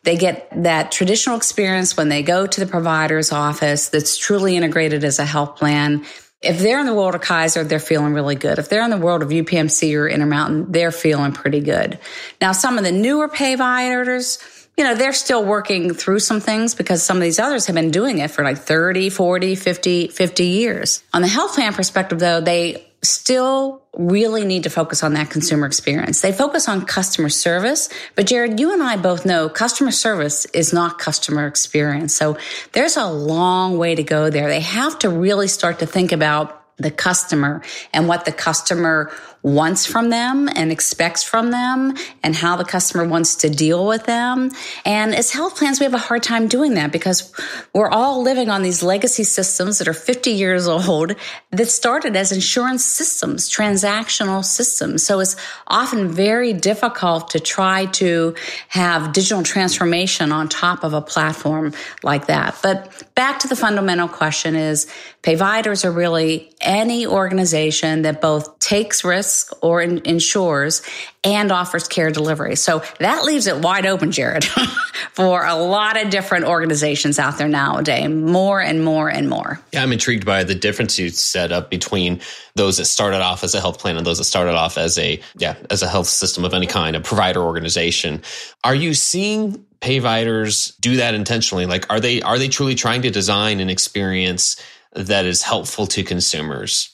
They 0.04 0.16
get 0.16 0.48
that 0.64 0.90
traditional 0.90 1.36
experience 1.36 1.96
when 1.96 2.08
they 2.08 2.22
go 2.22 2.46
to 2.46 2.60
the 2.60 2.66
provider's 2.66 3.30
office 3.30 3.88
that's 3.88 4.16
truly 4.16 4.56
integrated 4.56 5.04
as 5.04 5.20
a 5.20 5.24
health 5.24 5.56
plan. 5.56 6.04
If 6.40 6.58
they're 6.58 6.80
in 6.80 6.86
the 6.86 6.94
world 6.94 7.14
of 7.14 7.20
Kaiser, 7.20 7.62
they're 7.62 7.78
feeling 7.78 8.12
really 8.12 8.34
good. 8.34 8.58
If 8.58 8.68
they're 8.68 8.82
in 8.82 8.90
the 8.90 8.96
world 8.96 9.22
of 9.22 9.28
UPMC 9.28 9.96
or 9.96 10.08
Intermountain, 10.08 10.72
they're 10.72 10.90
feeling 10.90 11.30
pretty 11.30 11.60
good. 11.60 12.00
Now, 12.40 12.50
some 12.50 12.78
of 12.78 12.84
the 12.84 12.90
newer 12.90 13.28
payviders, 13.28 14.61
you 14.76 14.84
know, 14.84 14.94
they're 14.94 15.12
still 15.12 15.44
working 15.44 15.92
through 15.92 16.20
some 16.20 16.40
things 16.40 16.74
because 16.74 17.02
some 17.02 17.18
of 17.18 17.22
these 17.22 17.38
others 17.38 17.66
have 17.66 17.74
been 17.74 17.90
doing 17.90 18.18
it 18.18 18.30
for 18.30 18.42
like 18.42 18.58
30, 18.58 19.10
40, 19.10 19.54
50, 19.54 20.08
50 20.08 20.44
years. 20.44 21.02
On 21.12 21.20
the 21.22 21.28
health 21.28 21.54
plan 21.54 21.74
perspective, 21.74 22.18
though, 22.18 22.40
they 22.40 22.86
still 23.02 23.82
really 23.98 24.44
need 24.44 24.62
to 24.62 24.70
focus 24.70 25.02
on 25.02 25.14
that 25.14 25.28
consumer 25.28 25.66
experience. 25.66 26.20
They 26.20 26.32
focus 26.32 26.68
on 26.68 26.86
customer 26.86 27.28
service, 27.28 27.88
but 28.14 28.26
Jared, 28.26 28.58
you 28.58 28.72
and 28.72 28.82
I 28.82 28.96
both 28.96 29.26
know 29.26 29.48
customer 29.48 29.90
service 29.90 30.46
is 30.46 30.72
not 30.72 30.98
customer 30.98 31.46
experience. 31.46 32.14
So 32.14 32.38
there's 32.72 32.96
a 32.96 33.06
long 33.06 33.76
way 33.76 33.94
to 33.94 34.02
go 34.02 34.30
there. 34.30 34.48
They 34.48 34.60
have 34.60 34.98
to 35.00 35.10
really 35.10 35.48
start 35.48 35.80
to 35.80 35.86
think 35.86 36.12
about 36.12 36.62
the 36.78 36.90
customer 36.90 37.62
and 37.92 38.08
what 38.08 38.24
the 38.24 38.32
customer 38.32 39.12
wants 39.42 39.84
from 39.86 40.10
them 40.10 40.48
and 40.54 40.70
expects 40.70 41.22
from 41.22 41.50
them 41.50 41.94
and 42.22 42.34
how 42.34 42.56
the 42.56 42.64
customer 42.64 43.04
wants 43.04 43.34
to 43.34 43.50
deal 43.50 43.86
with 43.86 44.04
them. 44.04 44.50
And 44.84 45.14
as 45.14 45.32
health 45.32 45.56
plans, 45.56 45.80
we 45.80 45.84
have 45.84 45.94
a 45.94 45.98
hard 45.98 46.22
time 46.22 46.46
doing 46.46 46.74
that 46.74 46.92
because 46.92 47.32
we're 47.72 47.88
all 47.88 48.22
living 48.22 48.50
on 48.50 48.62
these 48.62 48.82
legacy 48.82 49.24
systems 49.24 49.78
that 49.78 49.88
are 49.88 49.94
50 49.94 50.30
years 50.30 50.68
old 50.68 51.16
that 51.50 51.68
started 51.68 52.14
as 52.14 52.30
insurance 52.30 52.84
systems, 52.84 53.50
transactional 53.50 54.44
systems. 54.44 55.04
So 55.04 55.18
it's 55.18 55.34
often 55.66 56.08
very 56.08 56.52
difficult 56.52 57.30
to 57.30 57.40
try 57.40 57.86
to 57.86 58.34
have 58.68 59.12
digital 59.12 59.42
transformation 59.42 60.30
on 60.30 60.48
top 60.48 60.84
of 60.84 60.94
a 60.94 61.02
platform 61.02 61.72
like 62.04 62.26
that. 62.26 62.58
But 62.62 63.04
back 63.16 63.40
to 63.40 63.48
the 63.48 63.56
fundamental 63.56 64.08
question 64.08 64.54
is 64.54 64.86
payviders 65.22 65.84
are 65.84 65.90
really 65.90 66.52
any 66.60 67.06
organization 67.06 68.02
that 68.02 68.20
both 68.20 68.58
takes 68.60 69.04
risks 69.04 69.31
risk 69.32 69.52
or 69.62 69.80
in, 69.80 70.02
insures 70.04 70.82
and 71.24 71.52
offers 71.52 71.88
care 71.88 72.10
delivery. 72.10 72.56
So 72.56 72.82
that 72.98 73.24
leaves 73.24 73.46
it 73.46 73.58
wide 73.58 73.86
open, 73.86 74.12
Jared, 74.12 74.44
for 75.12 75.44
a 75.44 75.54
lot 75.54 76.02
of 76.02 76.10
different 76.10 76.46
organizations 76.46 77.18
out 77.18 77.38
there 77.38 77.48
nowadays, 77.48 78.08
more 78.08 78.60
and 78.60 78.84
more 78.84 79.08
and 79.08 79.28
more. 79.28 79.60
Yeah, 79.72 79.82
I'm 79.82 79.92
intrigued 79.92 80.26
by 80.26 80.44
the 80.44 80.54
difference 80.54 80.98
you 80.98 81.10
set 81.10 81.52
up 81.52 81.70
between 81.70 82.20
those 82.54 82.76
that 82.76 82.86
started 82.86 83.20
off 83.20 83.44
as 83.44 83.54
a 83.54 83.60
health 83.60 83.78
plan 83.78 83.96
and 83.96 84.04
those 84.04 84.18
that 84.18 84.24
started 84.24 84.54
off 84.54 84.76
as 84.76 84.98
a 84.98 85.20
yeah, 85.38 85.56
as 85.70 85.82
a 85.82 85.88
health 85.88 86.08
system 86.08 86.44
of 86.44 86.52
any 86.54 86.66
kind, 86.66 86.96
a 86.96 87.00
provider 87.00 87.40
organization. 87.40 88.22
Are 88.64 88.74
you 88.74 88.94
seeing 88.94 89.64
payviders 89.80 90.78
do 90.80 90.96
that 90.96 91.14
intentionally? 91.14 91.66
Like 91.66 91.90
are 91.90 92.00
they 92.00 92.20
are 92.22 92.38
they 92.38 92.48
truly 92.48 92.74
trying 92.74 93.02
to 93.02 93.10
design 93.10 93.60
an 93.60 93.70
experience 93.70 94.60
that 94.94 95.24
is 95.24 95.42
helpful 95.42 95.86
to 95.86 96.02
consumers? 96.02 96.92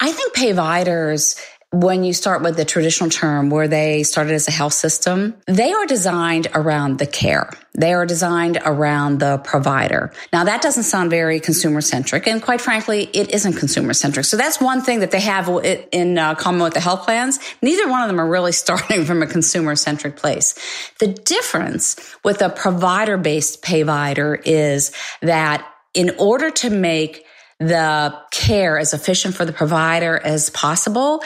I 0.00 0.12
think 0.12 0.34
payviders 0.34 1.38
when 1.72 2.02
you 2.02 2.12
start 2.12 2.42
with 2.42 2.56
the 2.56 2.64
traditional 2.64 3.08
term 3.08 3.48
where 3.48 3.68
they 3.68 4.02
started 4.02 4.32
as 4.32 4.48
a 4.48 4.50
health 4.50 4.72
system, 4.72 5.34
they 5.46 5.72
are 5.72 5.86
designed 5.86 6.48
around 6.52 6.98
the 6.98 7.06
care. 7.06 7.48
They 7.74 7.92
are 7.92 8.04
designed 8.04 8.58
around 8.64 9.20
the 9.20 9.38
provider. 9.38 10.12
Now 10.32 10.42
that 10.44 10.62
doesn't 10.62 10.82
sound 10.82 11.10
very 11.10 11.38
consumer 11.38 11.80
centric. 11.80 12.26
And 12.26 12.42
quite 12.42 12.60
frankly, 12.60 13.08
it 13.12 13.30
isn't 13.30 13.52
consumer 13.52 13.92
centric. 13.92 14.26
So 14.26 14.36
that's 14.36 14.60
one 14.60 14.82
thing 14.82 15.00
that 15.00 15.12
they 15.12 15.20
have 15.20 15.48
in 15.92 16.18
uh, 16.18 16.34
common 16.34 16.62
with 16.62 16.74
the 16.74 16.80
health 16.80 17.04
plans. 17.04 17.38
Neither 17.62 17.88
one 17.88 18.02
of 18.02 18.08
them 18.08 18.20
are 18.20 18.28
really 18.28 18.52
starting 18.64 19.04
from 19.04 19.22
a 19.22 19.26
consumer 19.28 19.76
centric 19.76 20.16
place. 20.16 20.56
The 20.98 21.06
difference 21.06 21.96
with 22.24 22.42
a 22.42 22.48
provider 22.48 23.16
based 23.16 23.62
payvider 23.62 24.42
is 24.44 24.90
that 25.22 25.64
in 25.94 26.10
order 26.18 26.50
to 26.50 26.70
make 26.70 27.24
the 27.60 28.18
care 28.32 28.78
as 28.78 28.92
efficient 28.92 29.36
for 29.36 29.44
the 29.44 29.52
provider 29.52 30.18
as 30.18 30.50
possible, 30.50 31.22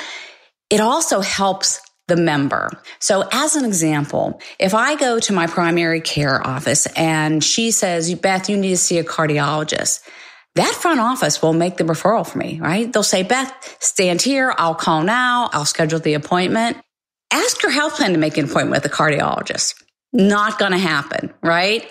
it 0.71 0.80
also 0.80 1.21
helps 1.21 1.80
the 2.06 2.16
member. 2.16 2.71
So 2.99 3.26
as 3.33 3.56
an 3.56 3.64
example, 3.64 4.40
if 4.59 4.75
I 4.75 4.97
go 4.97 5.18
to 5.21 5.33
my 5.33 5.47
primary 5.47 6.00
care 6.00 6.47
office 6.47 6.87
and 6.97 7.42
she 7.42 7.71
says, 7.71 8.14
Beth, 8.14 8.50
you 8.50 8.56
need 8.56 8.71
to 8.71 8.76
see 8.76 8.99
a 8.99 9.04
cardiologist. 9.04 10.02
That 10.54 10.73
front 10.75 11.00
office 11.00 11.42
will 11.42 11.52
make 11.52 11.78
the 11.78 11.85
referral 11.85 12.26
for 12.26 12.38
me, 12.38 12.61
right? 12.61 12.92
They'll 12.92 13.02
say, 13.02 13.23
Beth, 13.23 13.76
stand 13.80 14.23
here. 14.23 14.54
I'll 14.56 14.75
call 14.75 15.02
now. 15.02 15.49
I'll 15.52 15.64
schedule 15.64 15.99
the 15.99 16.14
appointment. 16.14 16.76
Ask 17.33 17.62
your 17.62 17.73
health 17.73 17.97
plan 17.97 18.12
to 18.12 18.18
make 18.18 18.37
an 18.37 18.44
appointment 18.44 18.83
with 18.83 18.92
a 18.92 18.94
cardiologist. 18.94 19.75
Not 20.12 20.59
going 20.59 20.71
to 20.71 20.78
happen, 20.78 21.35
right? 21.42 21.88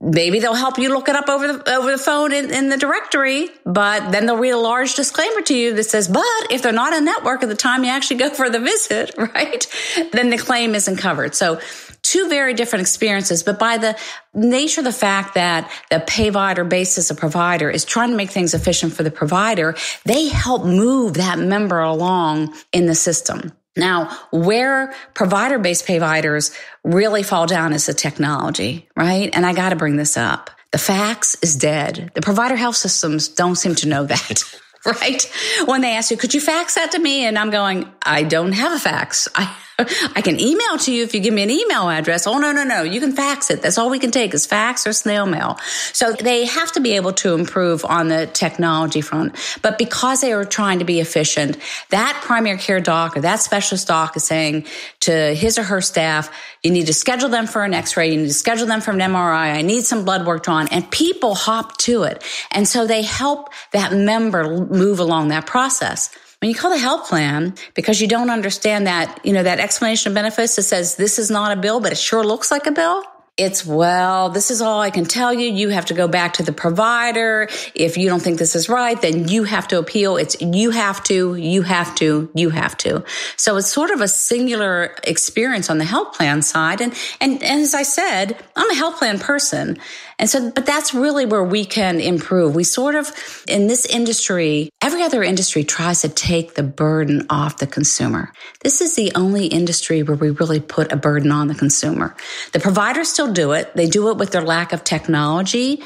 Maybe 0.00 0.38
they'll 0.38 0.54
help 0.54 0.78
you 0.78 0.90
look 0.90 1.08
it 1.08 1.16
up 1.16 1.28
over 1.28 1.52
the 1.52 1.74
over 1.74 1.90
the 1.90 1.98
phone 1.98 2.32
in, 2.32 2.52
in, 2.52 2.68
the 2.68 2.76
directory 2.76 3.48
but 3.64 4.12
then 4.12 4.26
they'll 4.26 4.36
read 4.36 4.50
a 4.50 4.58
large 4.58 4.94
disclaimer 4.94 5.40
to 5.40 5.54
you 5.54 5.74
that 5.74 5.84
says 5.84 6.08
but 6.08 6.24
if 6.50 6.62
they're 6.62 6.72
not 6.72 6.92
in 6.92 7.04
network 7.04 7.42
at 7.42 7.48
the 7.48 7.54
time 7.54 7.84
you 7.84 7.90
actually 7.90 8.16
go 8.16 8.30
for 8.34 8.48
the 8.48 8.60
visit 8.60 9.14
right? 9.18 9.66
Then 10.12 10.30
the 10.30 10.38
claim 10.38 10.74
isn't 10.74 10.96
covered. 10.96 11.34
So 11.34 11.60
two 12.02 12.28
very 12.28 12.54
different 12.54 12.82
experiences 12.82 13.42
but 13.42 13.58
by 13.58 13.76
the 13.76 13.98
nature 14.34 14.80
of 14.80 14.84
the 14.84 14.92
fact 14.92 15.34
that 15.34 15.70
the 15.90 15.96
payvider 15.96 16.68
basis 16.68 17.10
a 17.10 17.14
provider 17.14 17.68
is 17.68 17.84
trying 17.84 18.10
to 18.10 18.16
make 18.16 18.30
things 18.30 18.54
efficient 18.54 18.92
for 18.92 19.02
the 19.02 19.10
provider 19.10 19.74
they 20.04 20.28
help 20.28 20.64
move 20.64 21.14
that 21.14 21.38
member 21.38 21.80
along 21.80 22.54
in 22.72 22.86
the 22.86 22.94
system 22.94 23.52
now, 23.78 24.16
where 24.30 24.94
provider 25.14 25.58
based 25.58 25.86
payviders 25.86 26.56
really 26.84 27.22
fall 27.22 27.46
down 27.46 27.72
is 27.72 27.86
the 27.86 27.94
technology, 27.94 28.88
right? 28.96 29.30
And 29.32 29.46
I 29.46 29.52
got 29.52 29.70
to 29.70 29.76
bring 29.76 29.96
this 29.96 30.16
up. 30.16 30.50
The 30.72 30.78
fax 30.78 31.36
is 31.42 31.56
dead. 31.56 32.10
The 32.14 32.20
provider 32.20 32.56
health 32.56 32.76
systems 32.76 33.28
don't 33.28 33.56
seem 33.56 33.74
to 33.76 33.88
know 33.88 34.04
that. 34.04 34.42
right? 34.86 35.22
When 35.64 35.80
they 35.80 35.94
ask 35.94 36.10
you, 36.10 36.16
could 36.16 36.34
you 36.34 36.40
fax 36.40 36.74
that 36.74 36.92
to 36.92 36.98
me? 36.98 37.24
And 37.24 37.38
I'm 37.38 37.50
going, 37.50 37.90
I 38.02 38.22
don't 38.22 38.52
have 38.52 38.72
a 38.72 38.78
fax. 38.78 39.28
I 39.34 39.54
I 39.80 40.22
can 40.22 40.40
email 40.40 40.76
to 40.80 40.92
you 40.92 41.04
if 41.04 41.14
you 41.14 41.20
give 41.20 41.32
me 41.32 41.44
an 41.44 41.50
email 41.50 41.88
address. 41.88 42.26
Oh, 42.26 42.38
no, 42.38 42.50
no, 42.50 42.64
no. 42.64 42.82
You 42.82 42.98
can 42.98 43.12
fax 43.12 43.48
it. 43.48 43.62
That's 43.62 43.78
all 43.78 43.90
we 43.90 44.00
can 44.00 44.10
take 44.10 44.34
is 44.34 44.44
fax 44.44 44.88
or 44.88 44.92
snail 44.92 45.24
mail. 45.24 45.56
So 45.92 46.10
they 46.12 46.46
have 46.46 46.72
to 46.72 46.80
be 46.80 46.96
able 46.96 47.12
to 47.14 47.34
improve 47.34 47.84
on 47.84 48.08
the 48.08 48.26
technology 48.26 49.02
front. 49.02 49.36
But 49.62 49.78
because 49.78 50.20
they 50.20 50.32
are 50.32 50.44
trying 50.44 50.80
to 50.80 50.84
be 50.84 50.98
efficient, 50.98 51.58
that 51.90 52.20
primary 52.24 52.58
care 52.58 52.80
doc 52.80 53.16
or 53.16 53.20
that 53.20 53.36
specialist 53.36 53.86
doc 53.86 54.16
is 54.16 54.24
saying 54.24 54.66
to 55.00 55.12
his 55.12 55.58
or 55.58 55.62
her 55.62 55.80
staff, 55.80 56.28
you 56.64 56.72
need 56.72 56.86
to 56.86 56.94
schedule 56.94 57.28
them 57.28 57.46
for 57.46 57.62
an 57.62 57.72
x-ray. 57.72 58.10
You 58.10 58.16
need 58.16 58.26
to 58.26 58.34
schedule 58.34 58.66
them 58.66 58.80
for 58.80 58.90
an 58.90 58.98
MRI. 58.98 59.54
I 59.54 59.62
need 59.62 59.84
some 59.84 60.04
blood 60.04 60.26
work 60.26 60.42
drawn 60.42 60.66
and 60.72 60.90
people 60.90 61.36
hop 61.36 61.76
to 61.78 62.02
it. 62.02 62.24
And 62.50 62.66
so 62.66 62.84
they 62.84 63.02
help 63.02 63.50
that 63.70 63.92
member 63.92 64.66
move 64.66 64.98
along 64.98 65.28
that 65.28 65.46
process. 65.46 66.10
When 66.40 66.50
you 66.50 66.54
call 66.54 66.70
the 66.70 66.78
health 66.78 67.08
plan 67.08 67.54
because 67.74 68.00
you 68.00 68.06
don't 68.06 68.30
understand 68.30 68.86
that, 68.86 69.20
you 69.24 69.32
know, 69.32 69.42
that 69.42 69.58
explanation 69.58 70.10
of 70.10 70.14
benefits 70.14 70.54
that 70.54 70.62
says 70.62 70.94
this 70.94 71.18
is 71.18 71.30
not 71.30 71.56
a 71.56 71.60
bill, 71.60 71.80
but 71.80 71.90
it 71.90 71.98
sure 71.98 72.24
looks 72.24 72.52
like 72.52 72.66
a 72.66 72.70
bill. 72.70 73.02
It's, 73.36 73.64
well, 73.64 74.30
this 74.30 74.50
is 74.50 74.60
all 74.60 74.80
I 74.80 74.90
can 74.90 75.04
tell 75.04 75.32
you. 75.32 75.48
You 75.48 75.68
have 75.68 75.86
to 75.86 75.94
go 75.94 76.08
back 76.08 76.34
to 76.34 76.42
the 76.42 76.52
provider. 76.52 77.48
If 77.72 77.96
you 77.96 78.08
don't 78.08 78.20
think 78.20 78.38
this 78.38 78.56
is 78.56 78.68
right, 78.68 79.00
then 79.00 79.28
you 79.28 79.44
have 79.44 79.68
to 79.68 79.78
appeal. 79.78 80.16
It's 80.16 80.40
you 80.40 80.70
have 80.70 81.04
to, 81.04 81.36
you 81.36 81.62
have 81.62 81.94
to, 81.96 82.28
you 82.34 82.50
have 82.50 82.76
to. 82.78 83.04
So 83.36 83.56
it's 83.56 83.72
sort 83.72 83.90
of 83.90 84.00
a 84.00 84.08
singular 84.08 84.96
experience 85.04 85.70
on 85.70 85.78
the 85.78 85.84
health 85.84 86.14
plan 86.14 86.42
side. 86.42 86.80
And, 86.80 86.92
and, 87.20 87.34
and 87.34 87.60
as 87.62 87.74
I 87.74 87.84
said, 87.84 88.44
I'm 88.56 88.70
a 88.70 88.74
health 88.74 88.98
plan 88.98 89.20
person. 89.20 89.78
And 90.18 90.28
so, 90.28 90.50
but 90.50 90.66
that's 90.66 90.92
really 90.92 91.26
where 91.26 91.44
we 91.44 91.64
can 91.64 92.00
improve. 92.00 92.54
We 92.54 92.64
sort 92.64 92.96
of, 92.96 93.12
in 93.46 93.68
this 93.68 93.86
industry, 93.86 94.70
every 94.82 95.02
other 95.02 95.22
industry 95.22 95.62
tries 95.62 96.02
to 96.02 96.08
take 96.08 96.54
the 96.54 96.64
burden 96.64 97.26
off 97.30 97.58
the 97.58 97.66
consumer. 97.68 98.32
This 98.62 98.80
is 98.80 98.96
the 98.96 99.12
only 99.14 99.46
industry 99.46 100.02
where 100.02 100.16
we 100.16 100.30
really 100.30 100.60
put 100.60 100.90
a 100.92 100.96
burden 100.96 101.30
on 101.30 101.46
the 101.46 101.54
consumer. 101.54 102.16
The 102.52 102.60
providers 102.60 103.08
still 103.08 103.32
do 103.32 103.52
it. 103.52 103.74
They 103.76 103.86
do 103.86 104.10
it 104.10 104.16
with 104.16 104.32
their 104.32 104.42
lack 104.42 104.72
of 104.72 104.82
technology. 104.82 105.82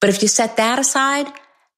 But 0.00 0.10
if 0.10 0.20
you 0.20 0.28
set 0.28 0.56
that 0.56 0.78
aside, 0.78 1.26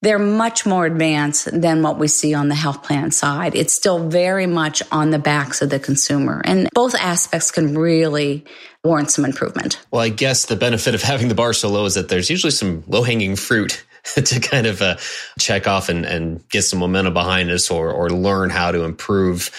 they're 0.03 0.19
much 0.19 0.65
more 0.65 0.87
advanced 0.87 1.49
than 1.53 1.83
what 1.83 1.99
we 1.99 2.07
see 2.07 2.35
on 2.35 2.49
the 2.49 2.55
health 2.55 2.83
plan 2.83 3.11
side. 3.11 3.55
It's 3.55 3.73
still 3.73 4.09
very 4.09 4.47
much 4.47 4.83
on 4.93 5.11
the 5.11 5.19
backs 5.19 5.61
of 5.61 5.71
the 5.71 5.81
consumer. 5.81 6.41
And 6.45 6.69
both 6.73 6.95
aspects 6.95 7.51
can 7.51 7.77
really 7.77 8.45
warrant 8.85 9.11
some 9.11 9.25
improvement. 9.25 9.81
Well, 9.91 10.03
I 10.03 10.09
guess 10.09 10.47
the 10.47 10.57
benefit 10.57 10.95
of 10.95 11.03
having 11.03 11.29
the 11.29 11.35
bar 11.35 11.53
so 11.53 11.69
low 11.69 11.85
is 11.85 11.95
that 11.95 12.09
there's 12.09 12.31
usually 12.31 12.53
some 12.53 12.85
low 12.87 13.03
hanging 13.03 13.35
fruit 13.35 13.85
to 14.15 14.41
kind 14.41 14.67
of 14.67 14.81
uh, 14.81 14.97
check 15.39 15.67
off 15.67 15.89
and, 15.89 16.05
and 16.05 16.49
get 16.49 16.63
some 16.63 16.79
momentum 16.79 17.13
behind 17.13 17.51
us 17.51 17.71
or, 17.71 17.91
or 17.91 18.09
learn 18.11 18.51
how 18.51 18.71
to 18.71 18.85
improve 18.85 19.51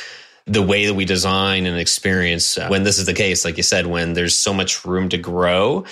the 0.46 0.63
way 0.63 0.88
that 0.88 0.96
we 0.96 1.05
design 1.05 1.67
and 1.67 1.77
experience 1.77 2.58
uh, 2.58 2.67
when 2.69 2.81
this 2.84 2.98
is 2.98 3.05
the 3.05 3.13
case, 3.13 3.46
like 3.46 3.58
you 3.58 3.63
said, 3.63 3.86
when 3.86 4.13
there's 4.13 4.36
so 4.36 4.51
much 4.51 4.84
room 4.84 5.10
to 5.10 5.17
grow 5.17 5.86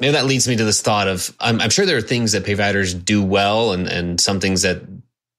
maybe 0.00 0.12
that 0.12 0.26
leads 0.26 0.48
me 0.48 0.56
to 0.56 0.64
this 0.64 0.80
thought 0.80 1.08
of 1.08 1.34
I'm, 1.40 1.60
I'm 1.60 1.70
sure 1.70 1.86
there 1.86 1.96
are 1.96 2.02
things 2.02 2.32
that 2.32 2.44
providers 2.44 2.94
do 2.94 3.22
well 3.22 3.72
and, 3.72 3.86
and 3.86 4.20
some 4.20 4.40
things 4.40 4.62
that 4.62 4.82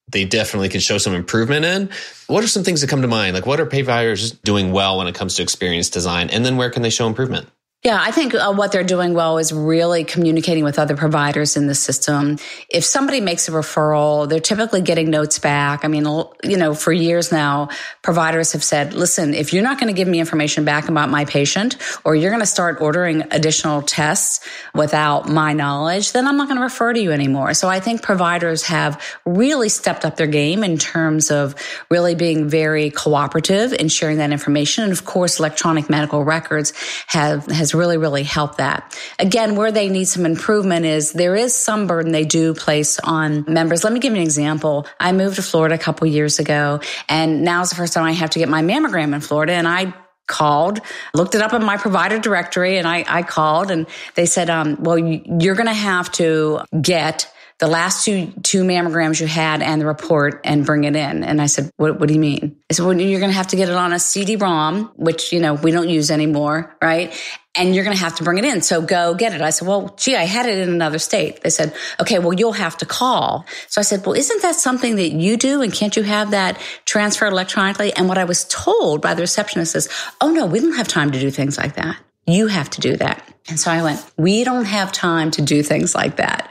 they 0.10 0.26
definitely 0.26 0.70
can 0.70 0.82
show 0.82 0.98
some 0.98 1.14
improvement 1.14 1.66
in. 1.66 1.90
What 2.28 2.44
are 2.44 2.48
some 2.48 2.64
things 2.64 2.82
that 2.82 2.90
come 2.90 3.02
to 3.02 3.08
mind? 3.08 3.34
Like 3.34 3.46
what 3.46 3.60
are 3.60 3.66
providers 3.66 4.32
doing 4.32 4.72
well 4.72 4.98
when 4.98 5.08
it 5.08 5.16
comes 5.16 5.36
to 5.36 5.44
experience 5.44 5.90
design? 5.90 6.30
And 6.30 6.46
then 6.46 6.58
where 6.58 6.70
can 6.70 6.82
they 6.82 6.90
show 6.90 7.08
improvement? 7.08 7.50
Yeah, 7.84 7.98
I 8.00 8.12
think 8.12 8.36
uh, 8.36 8.54
what 8.54 8.72
they're 8.72 8.84
doing 8.84 9.16
well 9.16 9.40
is 9.40 9.52
really 9.52 10.04
communicating 10.04 10.64
with 10.64 10.78
other 10.78 10.96
providers 10.96 11.58
in 11.58 11.66
the 11.66 11.74
system. 11.74 12.38
If 12.70 12.86
somebody 12.86 13.22
makes 13.22 13.50
a 13.50 13.52
referral, 13.52 14.30
they're 14.30 14.40
typically 14.40 14.82
getting 14.82 15.10
notes 15.10 15.40
back. 15.40 15.84
I 15.84 15.88
mean, 15.88 16.06
you 16.44 16.58
know, 16.58 16.76
for 16.76 16.94
years 16.94 17.32
now, 17.32 17.70
providers 18.04 18.52
have 18.52 18.64
said, 18.64 18.94
listen, 18.94 19.34
if 19.34 19.52
you're 19.52 19.64
not 19.64 19.80
going 19.80 19.92
to 19.92 19.98
give 19.98 20.08
me 20.08 20.20
information 20.20 20.64
back 20.64 20.90
about 20.90 21.10
my 21.10 21.26
patient 21.26 21.76
or 22.06 22.14
you're 22.14 22.30
going 22.30 22.42
to 22.42 22.46
start 22.46 22.82
ordering 22.82 23.24
additional 23.32 23.82
tests 23.82 24.48
without 24.76 25.28
my 25.28 25.54
knowledge, 25.54 26.12
then 26.12 26.28
I'm 26.28 26.38
not 26.38 26.50
going 26.50 26.58
to 26.58 26.64
refer 26.64 26.94
to 26.94 27.00
you 27.02 27.12
anymore. 27.12 27.56
So 27.56 27.68
I 27.68 27.80
think 27.80 28.04
providers 28.04 28.62
have 28.62 29.02
really 29.26 29.70
stepped 29.70 30.06
up 30.06 30.18
their 30.18 30.28
game 30.28 30.64
in 30.64 30.78
terms 30.78 31.32
of 31.32 31.56
really 31.90 32.14
being 32.14 32.48
very 32.48 32.92
cooperative 32.92 33.74
in 33.74 33.88
sharing 33.88 34.18
that 34.18 34.32
information. 34.32 34.84
And 34.84 34.94
of 34.94 35.04
course, 35.06 35.40
electronic 35.40 35.90
medical 35.90 36.24
records 36.24 36.74
have, 37.08 37.48
has 37.48 37.71
really, 37.74 37.98
really 37.98 38.24
helped 38.24 38.58
that. 38.58 38.98
Again, 39.20 39.56
where 39.56 39.72
they 39.72 39.90
need 39.90 40.06
some 40.06 40.26
improvement 40.26 40.86
is 40.86 41.12
there 41.14 41.36
is 41.36 41.56
some 41.56 41.88
burden 41.88 42.12
they 42.12 42.26
do 42.26 42.54
place 42.54 43.00
on 43.00 43.46
members. 43.48 43.84
Let 43.84 43.94
me 43.94 44.00
give 44.00 44.14
you 44.14 44.18
an 44.18 44.24
example. 44.24 44.88
I 45.00 45.12
moved 45.12 45.38
to 45.38 45.42
Florida 45.42 45.76
a 45.76 45.78
couple 45.78 46.08
years 46.08 46.40
ago 46.40 46.82
and 47.10 47.44
now's 47.44 47.70
the 47.70 47.76
first 47.76 47.94
time 47.94 48.06
I 48.06 48.12
have 48.12 48.32
to 48.32 48.40
get 48.40 48.50
my 48.50 48.62
mammogram 48.62 49.14
in 49.14 49.22
Florida 49.22 49.54
and 49.54 49.68
I 49.68 49.94
called, 50.28 50.80
looked 51.14 51.36
it 51.36 51.42
up 51.42 51.54
in 51.54 51.64
my 51.64 51.76
provider 51.76 52.18
directory, 52.18 52.78
and 52.78 52.88
I, 52.88 53.04
I 53.06 53.22
called, 53.22 53.70
and 53.70 53.86
they 54.16 54.26
said, 54.26 54.50
um, 54.50 54.78
"Well, 54.80 54.98
you're 54.98 55.56
going 55.56 55.68
to 55.68 55.74
have 55.74 56.10
to 56.14 56.62
get 56.80 57.30
the 57.62 57.68
last 57.68 58.04
two 58.04 58.34
two 58.42 58.64
mammograms 58.64 59.22
you 59.22 59.28
had 59.28 59.62
and 59.62 59.80
the 59.80 59.86
report 59.86 60.42
and 60.44 60.66
bring 60.66 60.84
it 60.84 60.96
in. 60.96 61.24
And 61.24 61.40
I 61.40 61.46
said, 61.46 61.70
what, 61.78 62.00
what 62.00 62.08
do 62.08 62.14
you 62.16 62.20
mean? 62.20 62.58
I 62.70 62.74
said, 62.74 62.86
well, 62.86 63.00
you're 63.00 63.20
going 63.20 63.30
to 63.30 63.38
have 63.38 63.48
to 63.50 63.56
get 63.56 63.70
it 63.70 63.76
on 63.76 63.94
a 63.94 64.00
CD-ROM, 64.00 64.92
which, 64.96 65.32
you 65.32 65.40
know, 65.40 65.54
we 65.54 65.70
don't 65.70 65.88
use 65.88 66.10
anymore. 66.10 66.76
Right. 66.82 67.14
And 67.54 67.76
you're 67.76 67.84
going 67.84 67.96
to 67.96 68.02
have 68.02 68.16
to 68.16 68.24
bring 68.24 68.38
it 68.38 68.46
in. 68.46 68.62
So 68.62 68.82
go 68.82 69.14
get 69.14 69.34
it. 69.34 69.42
I 69.42 69.50
said, 69.50 69.68
well, 69.68 69.94
gee, 69.98 70.16
I 70.16 70.24
had 70.24 70.46
it 70.46 70.58
in 70.58 70.70
another 70.70 71.00
state. 71.00 71.42
They 71.42 71.50
said, 71.50 71.76
okay, 72.00 72.18
well, 72.18 72.32
you'll 72.32 72.54
have 72.54 72.78
to 72.78 72.86
call. 72.86 73.46
So 73.68 73.82
I 73.82 73.84
said, 73.84 74.06
well, 74.06 74.16
isn't 74.16 74.42
that 74.42 74.56
something 74.56 74.96
that 74.96 75.10
you 75.10 75.36
do? 75.36 75.62
And 75.62 75.74
can't 75.74 75.98
you 75.98 76.04
have 76.04 76.32
that 76.32 76.58
transferred 76.86 77.34
electronically? 77.34 77.94
And 77.94 78.08
what 78.08 78.18
I 78.18 78.24
was 78.24 78.46
told 78.46 79.02
by 79.02 79.16
the 79.16 79.22
receptionist 79.22 79.76
is, 79.76 79.90
oh 80.22 80.32
no, 80.32 80.46
we 80.46 80.62
don't 80.62 80.78
have 80.78 80.88
time 80.88 81.12
to 81.12 81.20
do 81.20 81.30
things 81.30 81.58
like 81.58 81.76
that. 81.76 81.98
You 82.26 82.48
have 82.48 82.70
to 82.70 82.82
do 82.82 82.96
that. 82.98 83.22
And 83.50 83.60
so 83.60 83.70
I 83.70 83.84
went, 83.84 84.06
we 84.16 84.46
don't 84.46 84.66
have 84.66 84.94
time 84.94 85.32
to 85.32 85.42
do 85.42 85.62
things 85.62 85.94
like 85.94 86.18
that. 86.18 86.50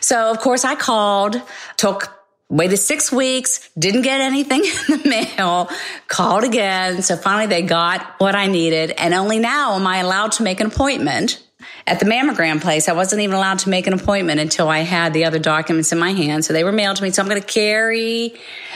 So 0.00 0.30
of 0.30 0.38
course 0.38 0.64
I 0.64 0.76
called, 0.76 1.42
took 1.76 2.17
waited 2.48 2.78
six 2.78 3.12
weeks, 3.12 3.68
didn't 3.78 4.02
get 4.02 4.20
anything 4.20 4.64
in 4.88 5.02
the 5.02 5.08
mail, 5.08 5.68
called 6.06 6.44
again. 6.44 7.02
So 7.02 7.16
finally 7.16 7.46
they 7.46 7.62
got 7.62 8.14
what 8.18 8.34
I 8.34 8.46
needed. 8.46 8.90
And 8.92 9.14
only 9.14 9.38
now 9.38 9.74
am 9.74 9.86
I 9.86 9.98
allowed 9.98 10.32
to 10.32 10.42
make 10.42 10.60
an 10.60 10.66
appointment 10.66 11.42
at 11.86 12.00
the 12.00 12.06
mammogram 12.06 12.60
place. 12.60 12.88
I 12.88 12.92
wasn't 12.92 13.22
even 13.22 13.34
allowed 13.34 13.60
to 13.60 13.70
make 13.70 13.86
an 13.86 13.92
appointment 13.92 14.40
until 14.40 14.68
I 14.68 14.80
had 14.80 15.12
the 15.12 15.24
other 15.24 15.38
documents 15.38 15.92
in 15.92 15.98
my 15.98 16.12
hand. 16.12 16.44
So 16.44 16.52
they 16.52 16.64
were 16.64 16.72
mailed 16.72 16.96
to 16.96 17.02
me. 17.02 17.10
So 17.10 17.22
I'm 17.22 17.28
going 17.28 17.40
to 17.40 17.46
carry 17.46 18.34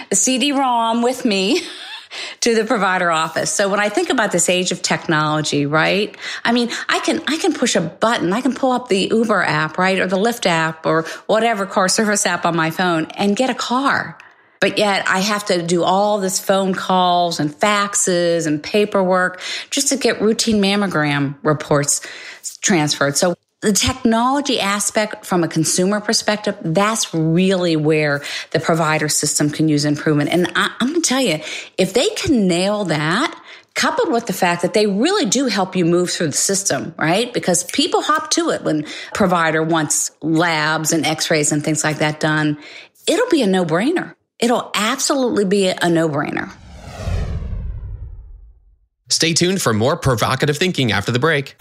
the 0.09 0.17
CD-ROM 0.17 1.03
with 1.03 1.25
me 1.25 1.63
to 2.41 2.55
the 2.55 2.65
provider 2.65 3.11
office. 3.11 3.53
So 3.53 3.69
when 3.69 3.81
I 3.81 3.89
think 3.89 4.11
about 4.11 4.33
this 4.33 4.49
age 4.49 4.73
of 4.73 4.83
technology, 4.83 5.67
right? 5.67 6.17
I 6.45 6.53
mean, 6.53 6.71
I 6.89 7.01
can, 7.01 7.23
I 7.27 7.37
can 7.39 7.53
push 7.53 7.77
a 7.77 7.81
button. 7.81 8.33
I 8.33 8.41
can 8.41 8.55
pull 8.55 8.73
up 8.73 8.89
the 8.89 9.09
Uber 9.11 9.43
app, 9.43 9.79
right? 9.79 9.99
Or 9.99 10.07
the 10.07 10.17
Lyft 10.17 10.47
app 10.47 10.87
or 10.87 11.03
whatever 11.27 11.67
car 11.67 11.89
service 11.89 12.27
app 12.27 12.45
on 12.45 12.57
my 12.57 12.71
phone 12.71 13.07
and 13.17 13.37
get 13.37 13.51
a 13.51 13.55
car. 13.55 14.19
But 14.61 14.79
yet 14.79 15.09
I 15.09 15.19
have 15.19 15.47
to 15.47 15.61
do 15.61 15.83
all 15.83 16.21
this 16.21 16.39
phone 16.39 16.73
calls 16.73 17.41
and 17.41 17.51
faxes 17.51 18.47
and 18.47 18.63
paperwork 18.63 19.41
just 19.71 19.89
to 19.89 19.97
get 19.97 20.21
routine 20.21 20.63
mammogram 20.63 21.35
reports 21.43 22.01
transferred. 22.61 23.17
So 23.17 23.35
the 23.63 23.73
technology 23.73 24.59
aspect 24.59 25.25
from 25.25 25.45
a 25.45 25.49
consumer 25.49 26.01
perspective, 26.01 26.57
that's 26.63 27.15
really 27.15 27.77
where 27.77 28.23
the 28.51 28.59
provider 28.59 29.09
system 29.09 29.51
can 29.51 29.69
use 29.69 29.85
improvement. 29.85 30.31
And 30.31 30.51
I, 30.57 30.75
am 30.81 30.89
going 30.89 31.03
to 31.03 31.09
tell 31.09 31.21
you, 31.21 31.39
if 31.79 31.95
they 31.95 32.09
can 32.11 32.49
nail 32.49 32.85
that, 32.87 33.41
coupled 33.75 34.11
with 34.11 34.27
the 34.27 34.33
fact 34.33 34.63
that 34.63 34.75
they 34.75 34.87
really 34.87 35.27
do 35.27 35.47
help 35.47 35.77
you 35.77 35.85
move 35.85 36.11
through 36.11 36.27
the 36.27 36.33
system, 36.33 36.93
right? 36.99 37.33
Because 37.33 37.63
people 37.65 38.03
hop 38.03 38.31
to 38.33 38.51
it 38.51 38.65
when 38.65 38.85
provider 39.15 39.63
wants 39.63 40.11
labs 40.21 40.93
and 40.93 41.07
x-rays 41.07 41.53
and 41.53 41.65
things 41.65 41.85
like 41.85 41.99
that 41.99 42.19
done. 42.19 42.59
It'll 43.07 43.31
be 43.31 43.43
a 43.43 43.47
no-brainer. 43.47 44.15
It'll 44.41 44.73
absolutely 44.75 45.45
be 45.45 45.69
a 45.69 45.89
no-brainer. 45.89 46.53
Stay 49.09 49.35
tuned 49.35 49.63
for 49.63 49.73
more 49.73 49.97
provocative 49.97 50.59
thinking 50.59 50.91
after 50.91 51.13
the 51.13 51.21
break. 51.21 51.55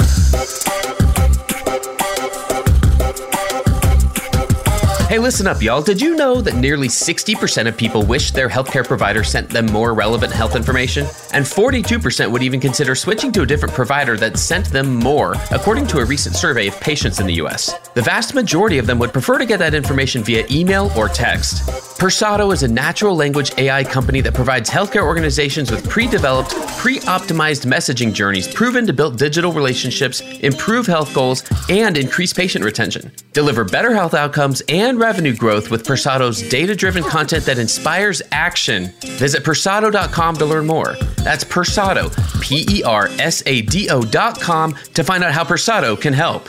Hey, 5.12 5.20
listen 5.20 5.46
up, 5.46 5.62
y'all. 5.62 5.82
Did 5.82 6.02
you 6.02 6.16
know 6.16 6.40
that 6.40 6.56
nearly 6.56 6.88
60% 6.88 7.68
of 7.68 7.76
people 7.76 8.06
wish 8.06 8.32
their 8.32 8.48
healthcare 8.48 8.88
provider 8.88 9.26
sent 9.26 9.50
them 9.50 9.66
more 9.66 9.94
relevant 9.94 10.32
health 10.32 10.56
information? 10.56 11.06
And 11.34 11.44
42% 11.44 12.32
would 12.32 12.42
even 12.42 12.62
consider 12.62 12.96
switching 12.96 13.34
to 13.34 13.42
a 13.42 13.46
different 13.46 13.76
provider 13.76 14.16
that 14.16 14.40
sent 14.40 14.68
them 14.68 14.96
more, 14.96 15.36
according 15.52 15.88
to 15.88 15.98
a 15.98 16.06
recent 16.06 16.38
survey 16.38 16.68
of 16.68 16.80
patients 16.80 17.20
in 17.20 17.28
the 17.28 17.34
US. 17.42 17.74
The 17.94 18.02
vast 18.02 18.34
majority 18.34 18.78
of 18.78 18.88
them 18.88 19.00
would 19.00 19.12
prefer 19.12 19.38
to 19.38 19.46
get 19.46 19.60
that 19.60 19.74
information 19.74 20.24
via 20.24 20.46
email 20.50 20.90
or 20.96 21.10
text. 21.10 21.68
Persado 22.00 22.54
is 22.54 22.64
a 22.64 22.68
natural 22.68 23.18
language 23.18 23.52
AI 23.58 23.84
company 23.84 24.22
that 24.22 24.34
provides 24.34 24.70
healthcare 24.70 25.04
organizations 25.04 25.70
with 25.70 25.90
pre 25.90 26.08
developed, 26.08 26.52
pre 26.78 27.00
optimized 27.02 27.66
messaging 27.66 28.14
journeys 28.14 28.48
proven 28.48 28.88
to 28.88 28.94
build 28.94 29.18
digital 29.18 29.52
relationships, 29.52 30.22
improve 30.40 30.88
health 30.88 31.14
goals, 31.14 31.44
and 31.70 31.98
increase 31.98 32.32
patient 32.32 32.64
retention. 32.64 33.12
Deliver 33.34 33.66
better 33.66 33.94
health 33.94 34.14
outcomes 34.14 34.62
and 34.70 34.98
revenue 34.98 35.36
growth 35.36 35.70
with 35.70 35.86
Persado's 35.86 36.42
data 36.48 36.74
driven 36.76 37.04
content 37.04 37.44
that 37.44 37.60
inspires 37.60 38.22
action. 38.32 38.94
Visit 39.02 39.44
Persado.com 39.44 40.38
to 40.38 40.46
learn 40.46 40.66
more. 40.66 40.96
That's 41.18 41.44
Persado, 41.44 42.10
P 42.42 42.66
E 42.70 42.84
R 42.84 43.08
S 43.20 43.44
A 43.46 43.64
D 43.64 43.90
O.com, 43.90 44.76
to 44.94 45.04
find 45.04 45.26
out 45.26 45.34
how 45.34 45.44
Persado 45.44 46.00
can 46.00 46.14
help. 46.14 46.48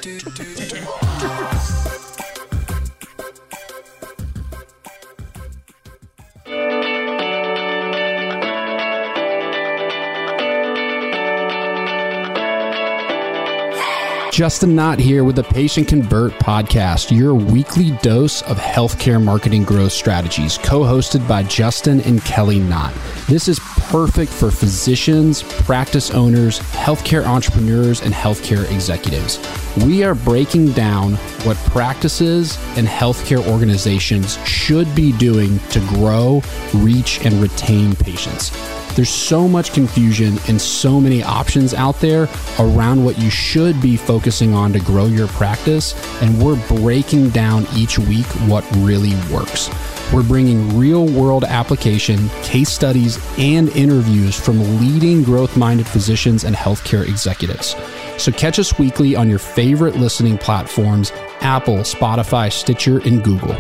Justin 14.43 14.75
Knott 14.75 14.99
here 14.99 15.23
with 15.23 15.37
the 15.37 15.45
Patient 15.45 15.87
Convert 15.87 16.33
podcast, 16.33 17.17
your 17.17 17.33
weekly 17.33 17.93
dose 18.03 18.43
of 18.43 18.59
healthcare 18.59 19.23
marketing 19.23 19.63
growth 19.63 19.93
strategies, 19.93 20.59
co 20.59 20.81
hosted 20.81 21.29
by 21.29 21.45
Justin 21.45 22.01
and 22.01 22.21
Kelly 22.25 22.59
Knott. 22.59 22.93
This 23.29 23.47
is 23.47 23.61
perfect 23.61 24.33
for 24.33 24.51
physicians, 24.51 25.45
practice 25.45 26.11
owners, 26.11 26.59
healthcare 26.59 27.25
entrepreneurs, 27.25 28.03
and 28.03 28.13
healthcare 28.13 28.69
executives. 28.75 29.39
We 29.79 30.05
are 30.05 30.15
breaking 30.15 30.73
down 30.73 31.15
what 31.45 31.57
practices 31.57 32.59
and 32.77 32.87
healthcare 32.87 33.43
organizations 33.49 34.37
should 34.47 34.95
be 34.95 35.13
doing 35.13 35.59
to 35.71 35.81
grow, 35.89 36.43
reach, 36.75 37.25
and 37.25 37.41
retain 37.41 37.97
patients. 37.97 38.51
There's 38.95 39.09
so 39.09 39.49
much 39.49 39.73
confusion 39.73 40.39
and 40.47 40.61
so 40.61 41.01
many 41.01 41.23
options 41.23 41.73
out 41.73 41.99
there 42.01 42.29
around 42.59 43.03
what 43.03 43.19
you 43.19 43.31
should 43.31 43.81
be 43.81 43.97
focusing 43.97 44.53
on 44.53 44.75
to 44.75 44.79
grow 44.79 45.07
your 45.07 45.29
practice, 45.29 45.95
and 46.21 46.39
we're 46.43 46.61
breaking 46.69 47.31
down 47.31 47.67
each 47.75 47.99
week 47.99 48.27
what 48.47 48.71
really 48.77 49.15
works. 49.33 49.71
We're 50.13 50.23
bringing 50.23 50.79
real 50.79 51.07
world 51.07 51.45
application, 51.45 52.29
case 52.43 52.69
studies, 52.69 53.19
and 53.39 53.71
interviews 53.71 54.39
from 54.39 54.59
leading 54.79 55.23
growth 55.23 55.57
minded 55.57 55.87
physicians 55.87 56.45
and 56.45 56.55
healthcare 56.55 57.09
executives. 57.09 57.75
So 58.19 58.33
catch 58.33 58.59
us 58.59 58.79
weekly 58.79 59.17
on 59.17 59.29
your 59.29 59.39
favorite 59.39 59.97
listening 59.97 60.39
platforms 60.39 61.13
Apple, 61.41 61.79
Spotify, 61.79 62.53
Stitcher, 62.53 62.99
and 63.01 63.23
Google. 63.25 63.57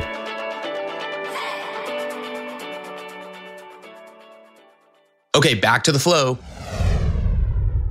Okay, 5.34 5.54
back 5.54 5.82
to 5.84 5.92
the 5.92 5.98
flow. 5.98 6.38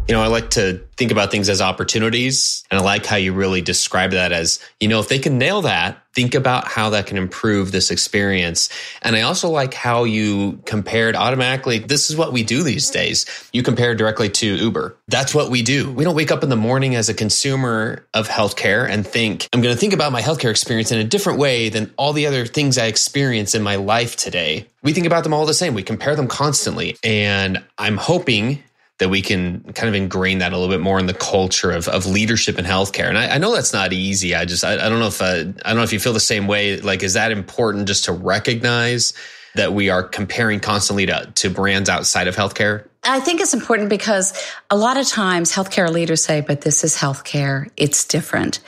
You 0.08 0.18
know, 0.18 0.24
I 0.24 0.28
like 0.28 0.50
to 0.52 0.82
think 0.98 1.12
about 1.12 1.32
things 1.32 1.48
as 1.48 1.62
opportunities. 1.62 2.64
And 2.70 2.80
I 2.80 2.84
like 2.84 3.06
how 3.06 3.16
you 3.16 3.34
really 3.34 3.62
describe 3.62 4.12
that 4.12 4.32
as, 4.32 4.60
you 4.80 4.88
know, 4.88 5.00
if 5.00 5.08
they 5.08 5.20
can 5.20 5.38
nail 5.38 5.62
that, 5.62 6.04
think 6.14 6.36
about 6.36 6.68
how 6.68 6.90
that 6.90 7.06
can 7.06 7.18
improve 7.18 7.72
this 7.72 7.92
experience. 7.92 8.68
And 9.02 9.16
I 9.16 9.22
also 9.22 9.50
like 9.50 9.74
how 9.74 10.04
you 10.04 10.62
compared 10.66 11.16
automatically. 11.16 11.80
This 11.80 12.10
is 12.10 12.18
what 12.18 12.34
we 12.34 12.44
do 12.44 12.62
these 12.62 12.88
mm-hmm. 12.88 13.00
days. 13.00 13.50
You 13.54 13.64
compare 13.64 13.96
directly 13.96 14.30
to 14.30 14.56
Uber. 14.58 14.98
That's 15.08 15.34
what 15.34 15.50
we 15.50 15.62
do. 15.62 15.92
We 15.92 16.04
don't 16.04 16.16
wake 16.16 16.32
up 16.32 16.44
in 16.44 16.50
the 16.50 16.58
morning 16.58 16.96
as 16.96 17.08
a 17.08 17.14
consumer 17.14 18.06
of 18.14 18.28
healthcare 18.28 18.90
and 18.90 19.08
think, 19.08 19.48
I'm 19.54 19.62
going 19.62 19.74
to 19.74 19.80
think 19.80 19.94
about 19.94 20.12
my 20.12 20.22
healthcare 20.22 20.52
experience 20.52 20.92
in 20.92 21.00
a 21.00 21.06
different 21.06 21.40
way 21.40 21.70
than 21.70 21.94
all 21.96 22.12
the 22.12 22.28
other 22.28 22.46
things 22.46 22.78
I 22.78 22.88
experience 22.88 23.56
in 23.56 23.64
my 23.64 23.78
life 23.78 24.18
today. 24.18 24.68
We 24.84 24.92
think 24.92 25.06
about 25.06 25.24
them 25.24 25.34
all 25.34 25.46
the 25.46 25.54
same. 25.54 25.74
We 25.74 25.84
compare 25.84 26.16
them 26.18 26.28
constantly. 26.28 26.98
And 27.04 27.64
I'm 27.78 27.98
hoping 27.98 28.62
that 29.02 29.10
we 29.10 29.20
can 29.20 29.62
kind 29.74 29.90
of 29.90 29.96
ingrain 29.96 30.38
that 30.38 30.54
a 30.54 30.58
little 30.58 30.72
bit 30.72 30.80
more 30.80 31.00
in 31.00 31.08
the 31.08 31.14
culture 31.16 31.72
of, 31.72 31.88
of 31.88 32.06
leadership 32.06 32.60
in 32.60 32.66
healthcare. 32.66 33.10
And 33.10 33.18
I, 33.18 33.30
I 33.30 33.38
know 33.40 33.52
that's 33.52 33.74
not 33.74 33.94
easy. 33.94 34.36
I 34.36 34.46
just, 34.46 34.64
I, 34.64 34.74
I 34.74 34.90
don't 34.90 35.00
know 35.00 35.08
if, 35.08 35.24
uh, 35.24 35.26
I 35.66 35.70
don't 35.70 35.78
know 35.78 35.82
if 35.82 35.92
you 35.92 36.00
feel 36.00 36.14
the 36.14 36.20
same 36.20 36.46
way. 36.46 36.80
Like, 36.80 37.02
is 37.02 37.14
that 37.14 37.32
important 37.32 37.88
just 37.88 38.06
to 38.06 38.12
recognize 38.12 39.14
that 39.56 39.74
we 39.74 39.90
are 39.90 40.04
comparing 40.04 40.60
constantly 40.60 41.08
to, 41.08 41.32
to 41.34 41.50
brands 41.50 41.90
outside 41.90 42.28
of 42.28 42.36
healthcare? 42.36 42.88
I 43.04 43.20
think 43.20 43.42
it's 43.42 43.56
important 43.56 43.90
because 43.90 44.40
a 44.70 44.78
lot 44.78 44.98
of 44.98 45.08
times 45.08 45.52
healthcare 45.52 45.92
leaders 45.92 46.24
say, 46.24 46.42
but 46.42 46.62
this 46.62 46.84
is 46.84 46.96
healthcare. 46.96 47.72
It's 47.78 48.06
different. 48.06 48.60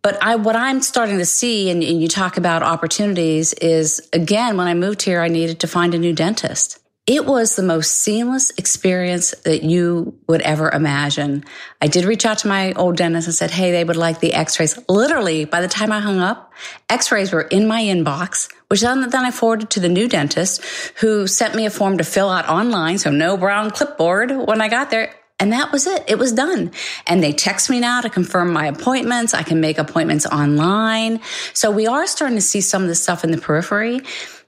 But 0.00 0.16
I, 0.22 0.36
what 0.36 0.56
I'm 0.56 0.80
starting 0.80 1.18
to 1.18 1.26
see, 1.26 1.68
and, 1.68 1.82
and 1.82 2.00
you 2.00 2.08
talk 2.08 2.38
about 2.38 2.62
opportunities, 2.62 3.52
is 3.52 4.08
again, 4.14 4.56
when 4.56 4.68
I 4.68 4.72
moved 4.72 5.02
here, 5.02 5.20
I 5.20 5.28
needed 5.28 5.60
to 5.60 5.66
find 5.66 5.94
a 5.94 5.98
new 5.98 6.14
dentist. 6.14 6.78
It 7.06 7.24
was 7.24 7.54
the 7.54 7.62
most 7.62 7.92
seamless 7.92 8.50
experience 8.58 9.32
that 9.44 9.62
you 9.62 10.18
would 10.26 10.42
ever 10.42 10.68
imagine. 10.68 11.44
I 11.80 11.86
did 11.86 12.04
reach 12.04 12.26
out 12.26 12.38
to 12.38 12.48
my 12.48 12.72
old 12.72 12.96
dentist 12.96 13.28
and 13.28 13.34
said, 13.34 13.52
Hey, 13.52 13.70
they 13.70 13.84
would 13.84 13.94
like 13.94 14.18
the 14.18 14.34
x-rays. 14.34 14.76
Literally, 14.88 15.44
by 15.44 15.60
the 15.60 15.68
time 15.68 15.92
I 15.92 16.00
hung 16.00 16.18
up, 16.18 16.52
x-rays 16.90 17.32
were 17.32 17.42
in 17.42 17.68
my 17.68 17.80
inbox, 17.80 18.52
which 18.66 18.80
then, 18.80 19.08
then 19.08 19.24
I 19.24 19.30
forwarded 19.30 19.70
to 19.70 19.80
the 19.80 19.88
new 19.88 20.08
dentist 20.08 20.64
who 20.96 21.28
sent 21.28 21.54
me 21.54 21.64
a 21.64 21.70
form 21.70 21.98
to 21.98 22.04
fill 22.04 22.28
out 22.28 22.48
online. 22.48 22.98
So 22.98 23.12
no 23.12 23.36
brown 23.36 23.70
clipboard 23.70 24.32
when 24.32 24.60
I 24.60 24.68
got 24.68 24.90
there. 24.90 25.14
And 25.38 25.52
that 25.52 25.70
was 25.70 25.86
it. 25.86 26.02
It 26.08 26.18
was 26.18 26.32
done. 26.32 26.72
And 27.06 27.22
they 27.22 27.32
text 27.32 27.68
me 27.68 27.78
now 27.78 28.00
to 28.00 28.08
confirm 28.08 28.52
my 28.52 28.66
appointments. 28.66 29.34
I 29.34 29.42
can 29.42 29.60
make 29.60 29.78
appointments 29.78 30.26
online. 30.26 31.20
So 31.52 31.70
we 31.70 31.86
are 31.86 32.06
starting 32.06 32.38
to 32.38 32.42
see 32.42 32.62
some 32.62 32.82
of 32.82 32.88
this 32.88 33.02
stuff 33.02 33.22
in 33.22 33.30
the 33.30 33.38
periphery. 33.38 34.00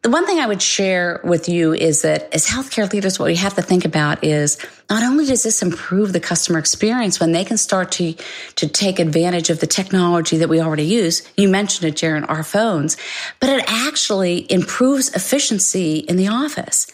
The 0.02 0.10
one 0.10 0.26
thing 0.26 0.38
I 0.38 0.46
would 0.46 0.62
share 0.62 1.20
with 1.24 1.48
you 1.48 1.72
is 1.72 2.02
that 2.02 2.32
as 2.32 2.46
healthcare 2.46 2.90
leaders, 2.92 3.18
what 3.18 3.26
we 3.26 3.34
have 3.34 3.54
to 3.54 3.62
think 3.62 3.84
about 3.84 4.22
is 4.22 4.56
not 4.88 5.02
only 5.02 5.26
does 5.26 5.42
this 5.42 5.60
improve 5.60 6.12
the 6.12 6.20
customer 6.20 6.60
experience 6.60 7.18
when 7.18 7.32
they 7.32 7.44
can 7.44 7.58
start 7.58 7.90
to, 7.92 8.14
to 8.54 8.68
take 8.68 9.00
advantage 9.00 9.50
of 9.50 9.58
the 9.58 9.66
technology 9.66 10.36
that 10.36 10.48
we 10.48 10.60
already 10.60 10.84
use. 10.84 11.28
You 11.36 11.48
mentioned 11.48 11.88
it, 11.88 11.96
Jared, 11.96 12.24
our 12.28 12.44
phones, 12.44 12.96
but 13.40 13.50
it 13.50 13.64
actually 13.66 14.50
improves 14.50 15.12
efficiency 15.14 15.96
in 15.98 16.16
the 16.16 16.28
office. 16.28 16.86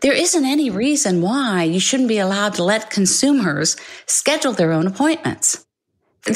There 0.00 0.12
isn't 0.12 0.44
any 0.44 0.68
reason 0.68 1.22
why 1.22 1.62
you 1.62 1.78
shouldn't 1.78 2.08
be 2.08 2.18
allowed 2.18 2.54
to 2.54 2.64
let 2.64 2.90
consumers 2.90 3.76
schedule 4.06 4.52
their 4.52 4.72
own 4.72 4.88
appointments. 4.88 5.64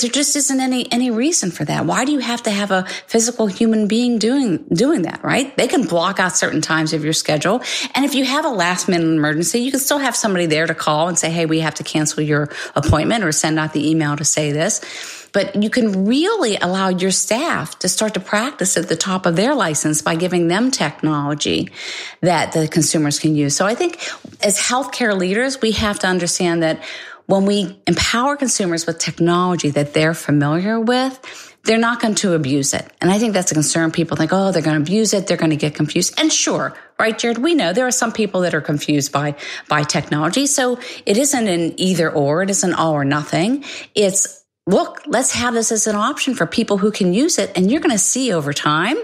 There 0.00 0.10
just 0.10 0.36
isn't 0.36 0.60
any 0.60 0.90
any 0.92 1.10
reason 1.10 1.50
for 1.50 1.64
that. 1.64 1.86
Why 1.86 2.04
do 2.04 2.12
you 2.12 2.18
have 2.18 2.42
to 2.44 2.50
have 2.50 2.70
a 2.70 2.84
physical 3.06 3.46
human 3.46 3.88
being 3.88 4.18
doing 4.18 4.64
doing 4.72 5.02
that, 5.02 5.22
right? 5.22 5.56
They 5.56 5.68
can 5.68 5.84
block 5.84 6.18
out 6.18 6.36
certain 6.36 6.60
times 6.60 6.92
of 6.92 7.04
your 7.04 7.12
schedule. 7.12 7.62
And 7.94 8.04
if 8.04 8.14
you 8.14 8.24
have 8.24 8.44
a 8.44 8.50
last 8.50 8.88
minute 8.88 9.06
emergency, 9.06 9.60
you 9.60 9.70
can 9.70 9.80
still 9.80 9.98
have 9.98 10.16
somebody 10.16 10.46
there 10.46 10.66
to 10.66 10.74
call 10.74 11.08
and 11.08 11.18
say, 11.18 11.30
"Hey, 11.30 11.46
we 11.46 11.60
have 11.60 11.74
to 11.74 11.84
cancel 11.84 12.22
your 12.22 12.50
appointment," 12.74 13.24
or 13.24 13.32
send 13.32 13.58
out 13.58 13.72
the 13.72 13.88
email 13.88 14.16
to 14.16 14.24
say 14.24 14.52
this. 14.52 14.80
But 15.32 15.62
you 15.62 15.70
can 15.70 16.04
really 16.04 16.56
allow 16.56 16.90
your 16.90 17.10
staff 17.10 17.78
to 17.78 17.88
start 17.88 18.14
to 18.14 18.20
practice 18.20 18.76
at 18.76 18.88
the 18.88 18.96
top 18.96 19.24
of 19.24 19.34
their 19.34 19.54
license 19.54 20.02
by 20.02 20.14
giving 20.14 20.48
them 20.48 20.70
technology 20.70 21.70
that 22.20 22.52
the 22.52 22.68
consumers 22.68 23.18
can 23.18 23.34
use. 23.34 23.56
So 23.56 23.66
I 23.66 23.74
think 23.74 23.98
as 24.42 24.58
healthcare 24.58 25.18
leaders, 25.18 25.60
we 25.62 25.72
have 25.72 25.98
to 26.00 26.06
understand 26.06 26.62
that 26.62 26.82
when 27.32 27.46
we 27.46 27.80
empower 27.86 28.36
consumers 28.36 28.84
with 28.86 28.98
technology 28.98 29.70
that 29.70 29.94
they're 29.94 30.12
familiar 30.12 30.78
with, 30.78 31.18
they're 31.64 31.78
not 31.78 31.98
going 31.98 32.14
to 32.14 32.34
abuse 32.34 32.74
it. 32.74 32.86
And 33.00 33.10
I 33.10 33.18
think 33.18 33.32
that's 33.32 33.50
a 33.50 33.54
concern. 33.54 33.90
People 33.90 34.18
think, 34.18 34.34
oh, 34.34 34.52
they're 34.52 34.60
going 34.60 34.76
to 34.76 34.82
abuse 34.82 35.14
it. 35.14 35.26
They're 35.26 35.38
going 35.38 35.48
to 35.48 35.56
get 35.56 35.74
confused. 35.74 36.12
And 36.20 36.30
sure, 36.30 36.76
right, 36.98 37.18
Jared, 37.18 37.38
we 37.38 37.54
know 37.54 37.72
there 37.72 37.86
are 37.86 37.90
some 37.90 38.12
people 38.12 38.42
that 38.42 38.52
are 38.52 38.60
confused 38.60 39.12
by, 39.12 39.34
by 39.66 39.82
technology. 39.82 40.44
So 40.44 40.78
it 41.06 41.16
isn't 41.16 41.48
an 41.48 41.80
either 41.80 42.10
or. 42.10 42.42
It 42.42 42.50
isn't 42.50 42.74
all 42.74 42.92
or 42.92 43.04
nothing. 43.06 43.64
It's 43.94 44.44
look, 44.66 45.00
let's 45.06 45.32
have 45.32 45.54
this 45.54 45.72
as 45.72 45.86
an 45.86 45.96
option 45.96 46.34
for 46.34 46.44
people 46.44 46.76
who 46.76 46.92
can 46.92 47.14
use 47.14 47.38
it. 47.38 47.50
And 47.56 47.70
you're 47.70 47.80
going 47.80 47.96
to 47.96 47.98
see 47.98 48.30
over 48.30 48.52
time 48.52 48.98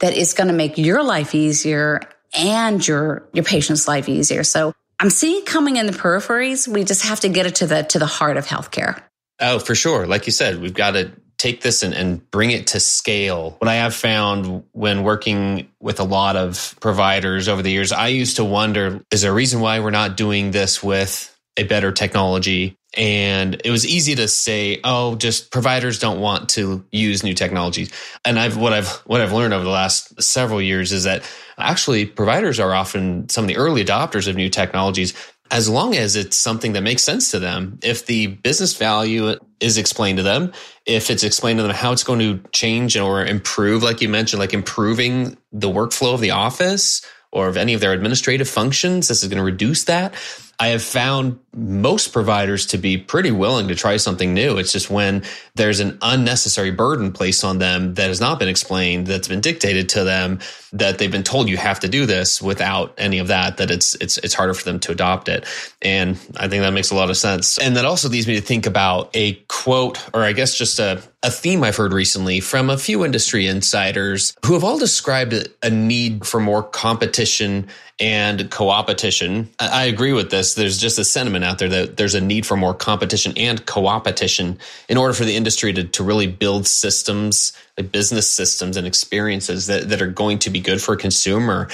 that 0.00 0.12
it's 0.12 0.34
going 0.34 0.48
to 0.48 0.54
make 0.54 0.76
your 0.76 1.02
life 1.02 1.34
easier 1.34 2.02
and 2.34 2.86
your, 2.86 3.26
your 3.32 3.44
patient's 3.44 3.88
life 3.88 4.06
easier. 4.06 4.44
So 4.44 4.74
I'm 5.04 5.10
seeing 5.10 5.44
coming 5.44 5.76
in 5.76 5.84
the 5.84 5.92
peripheries. 5.92 6.66
We 6.66 6.82
just 6.82 7.04
have 7.04 7.20
to 7.20 7.28
get 7.28 7.44
it 7.44 7.56
to 7.56 7.66
the 7.66 7.82
to 7.82 7.98
the 7.98 8.06
heart 8.06 8.38
of 8.38 8.46
healthcare. 8.46 9.02
Oh, 9.38 9.58
for 9.58 9.74
sure. 9.74 10.06
Like 10.06 10.24
you 10.24 10.32
said, 10.32 10.62
we've 10.62 10.72
got 10.72 10.92
to 10.92 11.12
take 11.36 11.60
this 11.60 11.82
and, 11.82 11.92
and 11.92 12.30
bring 12.30 12.52
it 12.52 12.68
to 12.68 12.80
scale. 12.80 13.56
What 13.58 13.68
I 13.68 13.74
have 13.74 13.94
found 13.94 14.64
when 14.72 15.02
working 15.02 15.68
with 15.78 16.00
a 16.00 16.04
lot 16.04 16.36
of 16.36 16.74
providers 16.80 17.48
over 17.48 17.60
the 17.60 17.70
years, 17.70 17.92
I 17.92 18.08
used 18.08 18.36
to 18.36 18.44
wonder, 18.46 19.02
is 19.10 19.20
there 19.20 19.30
a 19.30 19.34
reason 19.34 19.60
why 19.60 19.78
we're 19.80 19.90
not 19.90 20.16
doing 20.16 20.52
this 20.52 20.82
with 20.82 21.38
a 21.58 21.64
better 21.64 21.92
technology? 21.92 22.78
And 22.96 23.60
it 23.64 23.70
was 23.70 23.86
easy 23.86 24.14
to 24.14 24.28
say, 24.28 24.80
oh, 24.84 25.16
just 25.16 25.50
providers 25.50 25.98
don't 25.98 26.20
want 26.20 26.48
to 26.50 26.84
use 26.92 27.24
new 27.24 27.34
technologies. 27.34 27.92
And 28.24 28.38
I've 28.38 28.56
what 28.56 28.72
I've 28.72 28.88
what 29.06 29.20
I've 29.20 29.32
learned 29.32 29.52
over 29.52 29.64
the 29.64 29.70
last 29.70 30.22
several 30.22 30.62
years 30.62 30.92
is 30.92 31.04
that 31.04 31.28
actually 31.58 32.06
providers 32.06 32.60
are 32.60 32.72
often 32.72 33.28
some 33.28 33.44
of 33.44 33.48
the 33.48 33.56
early 33.56 33.84
adopters 33.84 34.28
of 34.28 34.36
new 34.36 34.48
technologies 34.48 35.12
as 35.50 35.68
long 35.68 35.94
as 35.94 36.16
it's 36.16 36.36
something 36.36 36.72
that 36.72 36.82
makes 36.82 37.02
sense 37.02 37.30
to 37.30 37.38
them. 37.38 37.78
If 37.82 38.06
the 38.06 38.28
business 38.28 38.76
value 38.76 39.36
is 39.60 39.76
explained 39.78 40.16
to 40.16 40.22
them, 40.22 40.52
if 40.86 41.10
it's 41.10 41.22
explained 41.22 41.58
to 41.58 41.62
them 41.62 41.72
how 41.72 41.92
it's 41.92 42.04
going 42.04 42.18
to 42.20 42.48
change 42.50 42.96
or 42.96 43.24
improve, 43.24 43.82
like 43.82 44.00
you 44.00 44.08
mentioned, 44.08 44.40
like 44.40 44.54
improving 44.54 45.36
the 45.52 45.68
workflow 45.68 46.14
of 46.14 46.20
the 46.20 46.30
office 46.30 47.04
or 47.30 47.48
of 47.48 47.56
any 47.56 47.74
of 47.74 47.80
their 47.80 47.92
administrative 47.92 48.48
functions, 48.48 49.08
this 49.08 49.22
is 49.22 49.28
going 49.28 49.38
to 49.38 49.44
reduce 49.44 49.84
that. 49.84 50.14
I 50.58 50.68
have 50.68 50.82
found 50.82 51.38
most 51.54 52.12
providers 52.12 52.66
to 52.66 52.78
be 52.78 52.96
pretty 52.96 53.30
willing 53.30 53.68
to 53.68 53.74
try 53.74 53.96
something 53.96 54.34
new. 54.34 54.58
It's 54.58 54.72
just 54.72 54.90
when 54.90 55.22
there's 55.54 55.80
an 55.80 55.98
unnecessary 56.02 56.70
burden 56.70 57.12
placed 57.12 57.44
on 57.44 57.58
them 57.58 57.94
that 57.94 58.08
has 58.08 58.20
not 58.20 58.38
been 58.38 58.48
explained, 58.48 59.06
that's 59.06 59.28
been 59.28 59.40
dictated 59.40 59.88
to 59.90 60.04
them, 60.04 60.40
that 60.72 60.98
they've 60.98 61.10
been 61.10 61.22
told 61.22 61.48
you 61.48 61.56
have 61.56 61.80
to 61.80 61.88
do 61.88 62.06
this 62.06 62.42
without 62.42 62.94
any 62.98 63.18
of 63.18 63.28
that, 63.28 63.56
that 63.58 63.70
it's 63.70 63.94
it's 63.96 64.18
it's 64.18 64.34
harder 64.34 64.54
for 64.54 64.64
them 64.64 64.80
to 64.80 64.92
adopt 64.92 65.28
it. 65.28 65.46
And 65.82 66.16
I 66.36 66.48
think 66.48 66.62
that 66.62 66.72
makes 66.72 66.90
a 66.90 66.96
lot 66.96 67.10
of 67.10 67.16
sense. 67.16 67.58
And 67.58 67.76
that 67.76 67.84
also 67.84 68.08
leads 68.08 68.26
me 68.26 68.34
to 68.34 68.42
think 68.42 68.66
about 68.66 69.10
a 69.14 69.34
quote, 69.48 70.04
or 70.14 70.22
I 70.22 70.32
guess 70.32 70.56
just 70.56 70.78
a, 70.78 71.02
a 71.22 71.30
theme 71.30 71.62
I've 71.62 71.76
heard 71.76 71.92
recently 71.92 72.40
from 72.40 72.70
a 72.70 72.78
few 72.78 73.04
industry 73.04 73.46
insiders 73.46 74.36
who 74.44 74.54
have 74.54 74.64
all 74.64 74.78
described 74.78 75.34
a 75.62 75.70
need 75.70 76.26
for 76.26 76.40
more 76.40 76.62
competition 76.62 77.68
and 78.00 78.50
co-opetition. 78.50 79.48
I 79.60 79.84
agree 79.84 80.12
with 80.12 80.30
this. 80.30 80.54
There's 80.54 80.78
just 80.78 80.98
a 80.98 81.04
sentiment 81.04 81.44
out 81.44 81.58
there 81.58 81.68
that 81.68 81.96
there's 81.96 82.14
a 82.14 82.20
need 82.20 82.44
for 82.44 82.56
more 82.56 82.74
competition 82.74 83.32
and 83.36 83.64
co-opetition 83.66 84.58
in 84.88 84.96
order 84.96 85.14
for 85.14 85.24
the 85.24 85.36
industry 85.36 85.72
to, 85.74 85.84
to 85.84 86.02
really 86.02 86.26
build 86.26 86.66
systems, 86.66 87.52
like 87.78 87.92
business 87.92 88.28
systems 88.28 88.76
and 88.76 88.86
experiences 88.86 89.68
that, 89.68 89.88
that 89.90 90.02
are 90.02 90.08
going 90.08 90.40
to 90.40 90.50
be 90.50 90.60
good 90.60 90.82
for 90.82 90.94
a 90.94 90.98
consumer. 90.98 91.68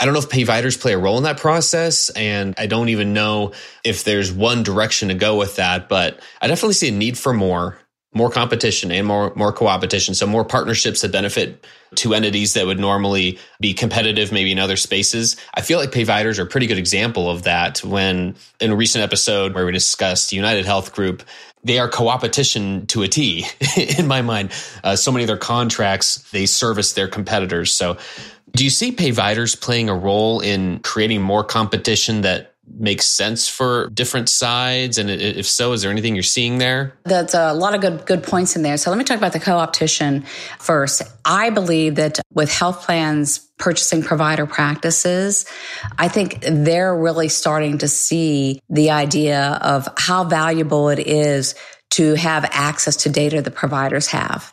I 0.00 0.04
don't 0.04 0.14
know 0.14 0.20
if 0.20 0.28
payviders 0.28 0.80
play 0.80 0.92
a 0.92 0.98
role 0.98 1.18
in 1.18 1.24
that 1.24 1.38
process, 1.38 2.10
and 2.10 2.54
I 2.58 2.66
don't 2.66 2.90
even 2.90 3.12
know 3.12 3.52
if 3.84 4.04
there's 4.04 4.32
one 4.32 4.62
direction 4.62 5.08
to 5.08 5.14
go 5.14 5.36
with 5.36 5.56
that. 5.56 5.88
But 5.88 6.20
I 6.40 6.48
definitely 6.48 6.74
see 6.74 6.88
a 6.88 6.92
need 6.92 7.16
for 7.16 7.32
more 7.32 7.78
more 8.14 8.30
competition 8.30 8.90
and 8.90 9.06
more 9.06 9.32
more 9.36 9.52
co-opetition. 9.52 10.14
So 10.14 10.26
more 10.26 10.44
partnerships 10.44 11.02
that 11.02 11.12
benefit 11.12 11.66
two 11.94 12.14
entities 12.14 12.54
that 12.54 12.66
would 12.66 12.80
normally 12.80 13.38
be 13.60 13.74
competitive 13.74 14.32
maybe 14.32 14.52
in 14.52 14.58
other 14.58 14.76
spaces. 14.76 15.36
I 15.54 15.60
feel 15.60 15.78
like 15.78 15.90
payviders 15.90 16.38
are 16.38 16.42
a 16.42 16.46
pretty 16.46 16.66
good 16.66 16.78
example 16.78 17.30
of 17.30 17.42
that 17.42 17.78
when 17.84 18.34
in 18.60 18.70
a 18.70 18.76
recent 18.76 19.02
episode 19.04 19.54
where 19.54 19.66
we 19.66 19.72
discussed 19.72 20.32
united 20.32 20.64
health 20.64 20.92
group 20.94 21.22
they 21.64 21.78
are 21.78 21.88
co-opetition 21.88 22.86
to 22.86 23.02
a 23.02 23.08
t 23.08 23.44
in 23.98 24.06
my 24.06 24.22
mind. 24.22 24.52
Uh, 24.84 24.94
so 24.96 25.10
many 25.10 25.24
of 25.24 25.28
their 25.28 25.36
contracts 25.36 26.30
they 26.30 26.46
service 26.46 26.92
their 26.92 27.08
competitors. 27.08 27.72
So 27.72 27.98
do 28.52 28.64
you 28.64 28.70
see 28.70 28.92
payviders 28.92 29.60
playing 29.60 29.88
a 29.88 29.94
role 29.94 30.40
in 30.40 30.78
creating 30.80 31.20
more 31.20 31.44
competition 31.44 32.22
that 32.22 32.54
makes 32.78 33.06
sense 33.06 33.48
for 33.48 33.88
different 33.90 34.28
sides? 34.28 34.98
And 34.98 35.10
if 35.10 35.46
so, 35.46 35.72
is 35.72 35.82
there 35.82 35.90
anything 35.90 36.14
you're 36.14 36.22
seeing 36.22 36.58
there? 36.58 36.98
That's 37.04 37.34
a 37.34 37.52
lot 37.52 37.74
of 37.74 37.80
good 37.80 38.06
good 38.06 38.22
points 38.22 38.56
in 38.56 38.62
there. 38.62 38.76
So 38.76 38.90
let 38.90 38.98
me 38.98 39.04
talk 39.04 39.18
about 39.18 39.32
the 39.32 39.40
co-opetition 39.40 40.24
first. 40.58 41.02
I 41.24 41.50
believe 41.50 41.96
that 41.96 42.20
with 42.32 42.52
health 42.52 42.82
plans 42.84 43.38
purchasing 43.58 44.02
provider 44.02 44.46
practices, 44.46 45.46
I 45.98 46.08
think 46.08 46.40
they're 46.42 46.94
really 46.96 47.28
starting 47.28 47.78
to 47.78 47.88
see 47.88 48.60
the 48.68 48.90
idea 48.90 49.58
of 49.62 49.88
how 49.96 50.24
valuable 50.24 50.90
it 50.90 50.98
is 50.98 51.54
to 51.96 52.14
have 52.14 52.44
access 52.52 52.94
to 52.96 53.08
data 53.08 53.40
the 53.40 53.50
providers 53.50 54.08
have. 54.08 54.52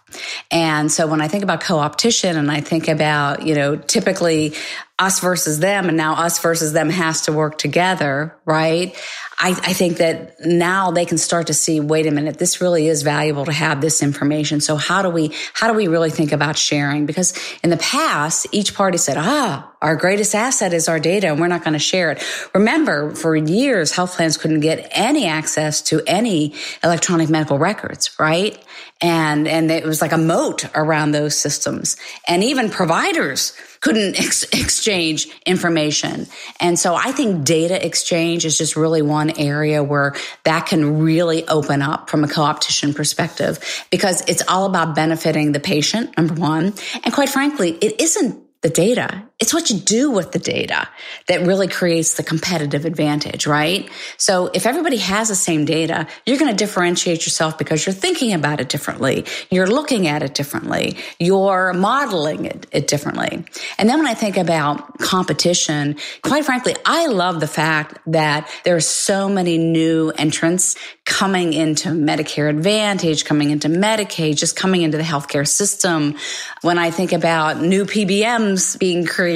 And 0.50 0.90
so 0.90 1.08
when 1.08 1.20
I 1.20 1.28
think 1.28 1.44
about 1.44 1.60
co-opetition 1.60 2.38
and 2.38 2.50
I 2.50 2.62
think 2.62 2.88
about, 2.88 3.46
you 3.46 3.54
know, 3.54 3.76
typically 3.76 4.54
us 4.98 5.20
versus 5.20 5.60
them 5.60 5.90
and 5.90 5.98
now 5.98 6.14
us 6.14 6.40
versus 6.40 6.72
them 6.72 6.90
has 6.90 7.24
to 7.24 7.34
work 7.34 7.58
together, 7.58 8.34
right? 8.46 8.96
I, 9.40 9.50
I, 9.50 9.74
think 9.74 9.98
that 9.98 10.36
now 10.40 10.92
they 10.92 11.06
can 11.06 11.18
start 11.18 11.48
to 11.48 11.54
see, 11.54 11.82
wait 11.82 12.06
a 12.06 12.12
minute, 12.12 12.38
this 12.38 12.62
really 12.62 12.88
is 12.88 13.02
valuable 13.02 13.44
to 13.46 13.52
have 13.52 13.82
this 13.82 14.02
information. 14.02 14.62
So 14.62 14.78
how 14.78 15.02
do 15.02 15.10
we, 15.10 15.36
how 15.54 15.68
do 15.68 15.74
we 15.74 15.88
really 15.88 16.12
think 16.12 16.32
about 16.32 16.58
sharing? 16.58 17.06
Because 17.06 17.34
in 17.64 17.72
the 17.72 17.78
past, 17.78 18.48
each 18.52 18.76
party 18.76 18.98
said, 18.98 19.18
ah, 19.18 19.70
our 19.84 19.98
greatest 19.98 20.34
asset 20.34 20.74
is 20.74 20.88
our 20.88 21.00
data 21.00 21.28
and 21.28 21.40
we're 21.40 21.48
not 21.48 21.64
going 21.64 21.74
to 21.74 21.80
share 21.80 22.12
it. 22.12 22.24
Remember, 22.56 23.14
for 23.14 23.36
years, 23.36 23.92
health 23.92 24.16
plans 24.16 24.38
couldn't 24.38 24.62
get 24.62 24.88
any 24.92 25.28
access 25.28 25.82
to 25.84 26.02
any 26.08 26.56
electronic 26.84 27.30
medical 27.30 27.60
records, 27.60 28.18
right? 28.18 28.58
And, 29.02 29.46
and 29.46 29.70
it 29.70 29.84
was 29.84 30.02
like 30.02 30.14
a 30.14 30.18
moat 30.18 30.66
around 30.74 31.12
those 31.12 31.36
systems. 31.36 31.98
And 32.26 32.42
even 32.46 32.70
providers 32.70 33.52
couldn't 33.82 34.18
ex- 34.18 34.44
exchange 34.54 35.28
information. 35.46 36.28
And 36.62 36.80
so 36.80 36.96
I 36.96 37.12
think 37.12 37.44
data 37.44 37.86
exchange 37.86 38.46
is 38.46 38.58
just 38.58 38.78
really 38.78 39.02
one 39.02 39.38
area 39.38 39.84
where 39.84 40.16
that 40.46 40.68
can 40.68 41.00
really 41.00 41.46
open 41.50 41.82
up 41.82 42.10
from 42.10 42.24
a 42.24 42.30
co-opetition 42.30 42.94
perspective 42.94 43.86
because 43.92 44.24
it's 44.30 44.44
all 44.48 44.66
about 44.66 44.96
benefiting 44.96 45.52
the 45.52 45.60
patient, 45.60 46.16
number 46.16 46.36
one. 46.36 46.74
And 47.04 47.14
quite 47.14 47.28
frankly, 47.28 47.72
it 47.72 48.00
isn't 48.00 48.42
the 48.62 48.70
data. 48.70 49.24
It's 49.44 49.54
what 49.54 49.70
you 49.70 49.78
do 49.78 50.10
with 50.10 50.32
the 50.32 50.40
data 50.40 50.88
that 51.28 51.46
really 51.46 51.68
creates 51.68 52.14
the 52.14 52.24
competitive 52.24 52.86
advantage, 52.86 53.46
right? 53.46 53.90
So 54.16 54.50
if 54.54 54.66
everybody 54.66 54.96
has 54.96 55.28
the 55.28 55.36
same 55.36 55.66
data, 55.66 56.08
you're 56.26 56.38
going 56.38 56.50
to 56.50 56.56
differentiate 56.56 57.26
yourself 57.26 57.58
because 57.58 57.86
you're 57.86 57.92
thinking 57.92 58.32
about 58.32 58.62
it 58.62 58.70
differently. 58.70 59.26
You're 59.52 59.68
looking 59.68 60.08
at 60.08 60.24
it 60.24 60.34
differently. 60.34 60.96
You're 61.20 61.74
modeling 61.74 62.46
it, 62.46 62.68
it 62.72 62.88
differently. 62.88 63.44
And 63.78 63.90
then 63.90 63.98
when 63.98 64.08
I 64.08 64.14
think 64.14 64.38
about 64.38 65.00
competition, 65.00 65.98
quite 66.22 66.46
frankly, 66.46 66.78
I 66.86 67.08
love 67.08 67.42
the 67.42 67.48
fact 67.48 68.00
that 68.14 68.50
there 68.64 68.78
are 68.78 68.80
so 68.80 69.28
many 69.28 69.58
new 69.58 70.12
entrants 70.12 70.78
coming 71.04 71.52
into 71.52 71.90
Medicare 71.90 72.50
Advantage, 72.50 73.26
coming 73.26 73.50
into 73.50 73.68
Medicaid, 73.68 74.38
just 74.38 74.56
coming 74.56 74.84
into 74.84 74.96
the 74.96 75.04
healthcare 75.04 75.46
system. 75.46 76.16
When 76.62 76.78
I 76.78 76.92
think 76.92 77.12
about 77.12 77.60
new 77.60 77.84
PBMs 77.84 78.80
being 78.80 79.06
created 79.06 79.33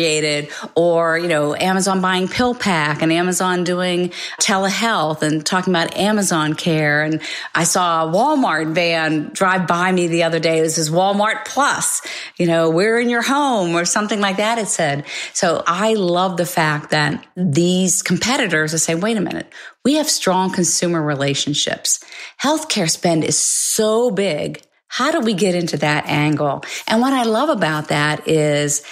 or, 0.76 1.18
you 1.18 1.28
know, 1.28 1.56
Amazon 1.56 2.02
buying 2.02 2.28
PillPack 2.28 3.02
and 3.02 3.12
Amazon 3.12 3.64
doing 3.64 4.10
telehealth 4.42 5.22
and 5.22 5.46
talking 5.46 5.74
about 5.74 5.96
Amazon 5.98 6.54
care. 6.54 7.04
And 7.04 7.22
I 7.56 7.64
saw 7.64 8.08
a 8.08 8.12
Walmart 8.12 8.74
van 8.74 9.32
drive 9.34 9.68
by 9.68 9.92
me 9.92 10.08
the 10.08 10.24
other 10.24 10.40
day. 10.40 10.62
This 10.62 10.78
is 10.78 10.90
Walmart 10.90 11.46
Plus, 11.46 12.02
you 12.38 12.48
know, 12.48 12.70
we're 12.70 13.00
in 13.00 13.10
your 13.10 13.22
home 13.22 13.76
or 13.76 13.86
something 13.86 14.20
like 14.20 14.38
that. 14.38 14.58
It 14.58 14.68
said. 14.68 15.06
So 15.34 15.64
I 15.66 15.94
love 15.94 16.38
the 16.38 16.46
fact 16.46 16.92
that 16.92 17.26
these 17.36 18.02
competitors 18.02 18.74
are 18.74 18.78
saying, 18.78 19.02
wait 19.02 19.18
a 19.18 19.22
minute, 19.22 19.52
we 19.84 19.96
have 19.96 20.10
strong 20.10 20.52
consumer 20.52 21.02
relationships. 21.02 22.04
Healthcare 22.42 22.90
spend 22.90 23.24
is 23.24 23.38
so 23.38 24.12
big. 24.12 24.62
How 24.90 25.12
do 25.12 25.20
we 25.20 25.34
get 25.34 25.54
into 25.54 25.78
that 25.78 26.06
angle? 26.08 26.64
And 26.88 27.02
what 27.02 27.14
I 27.14 27.24
love 27.24 27.50
about 27.50 27.90
that 27.90 28.28
is 28.28 28.84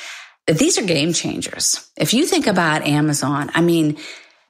these 0.47 0.77
are 0.77 0.83
game 0.83 1.13
changers. 1.13 1.89
If 1.97 2.13
you 2.13 2.25
think 2.25 2.47
about 2.47 2.85
Amazon, 2.85 3.49
I 3.53 3.61
mean, 3.61 3.97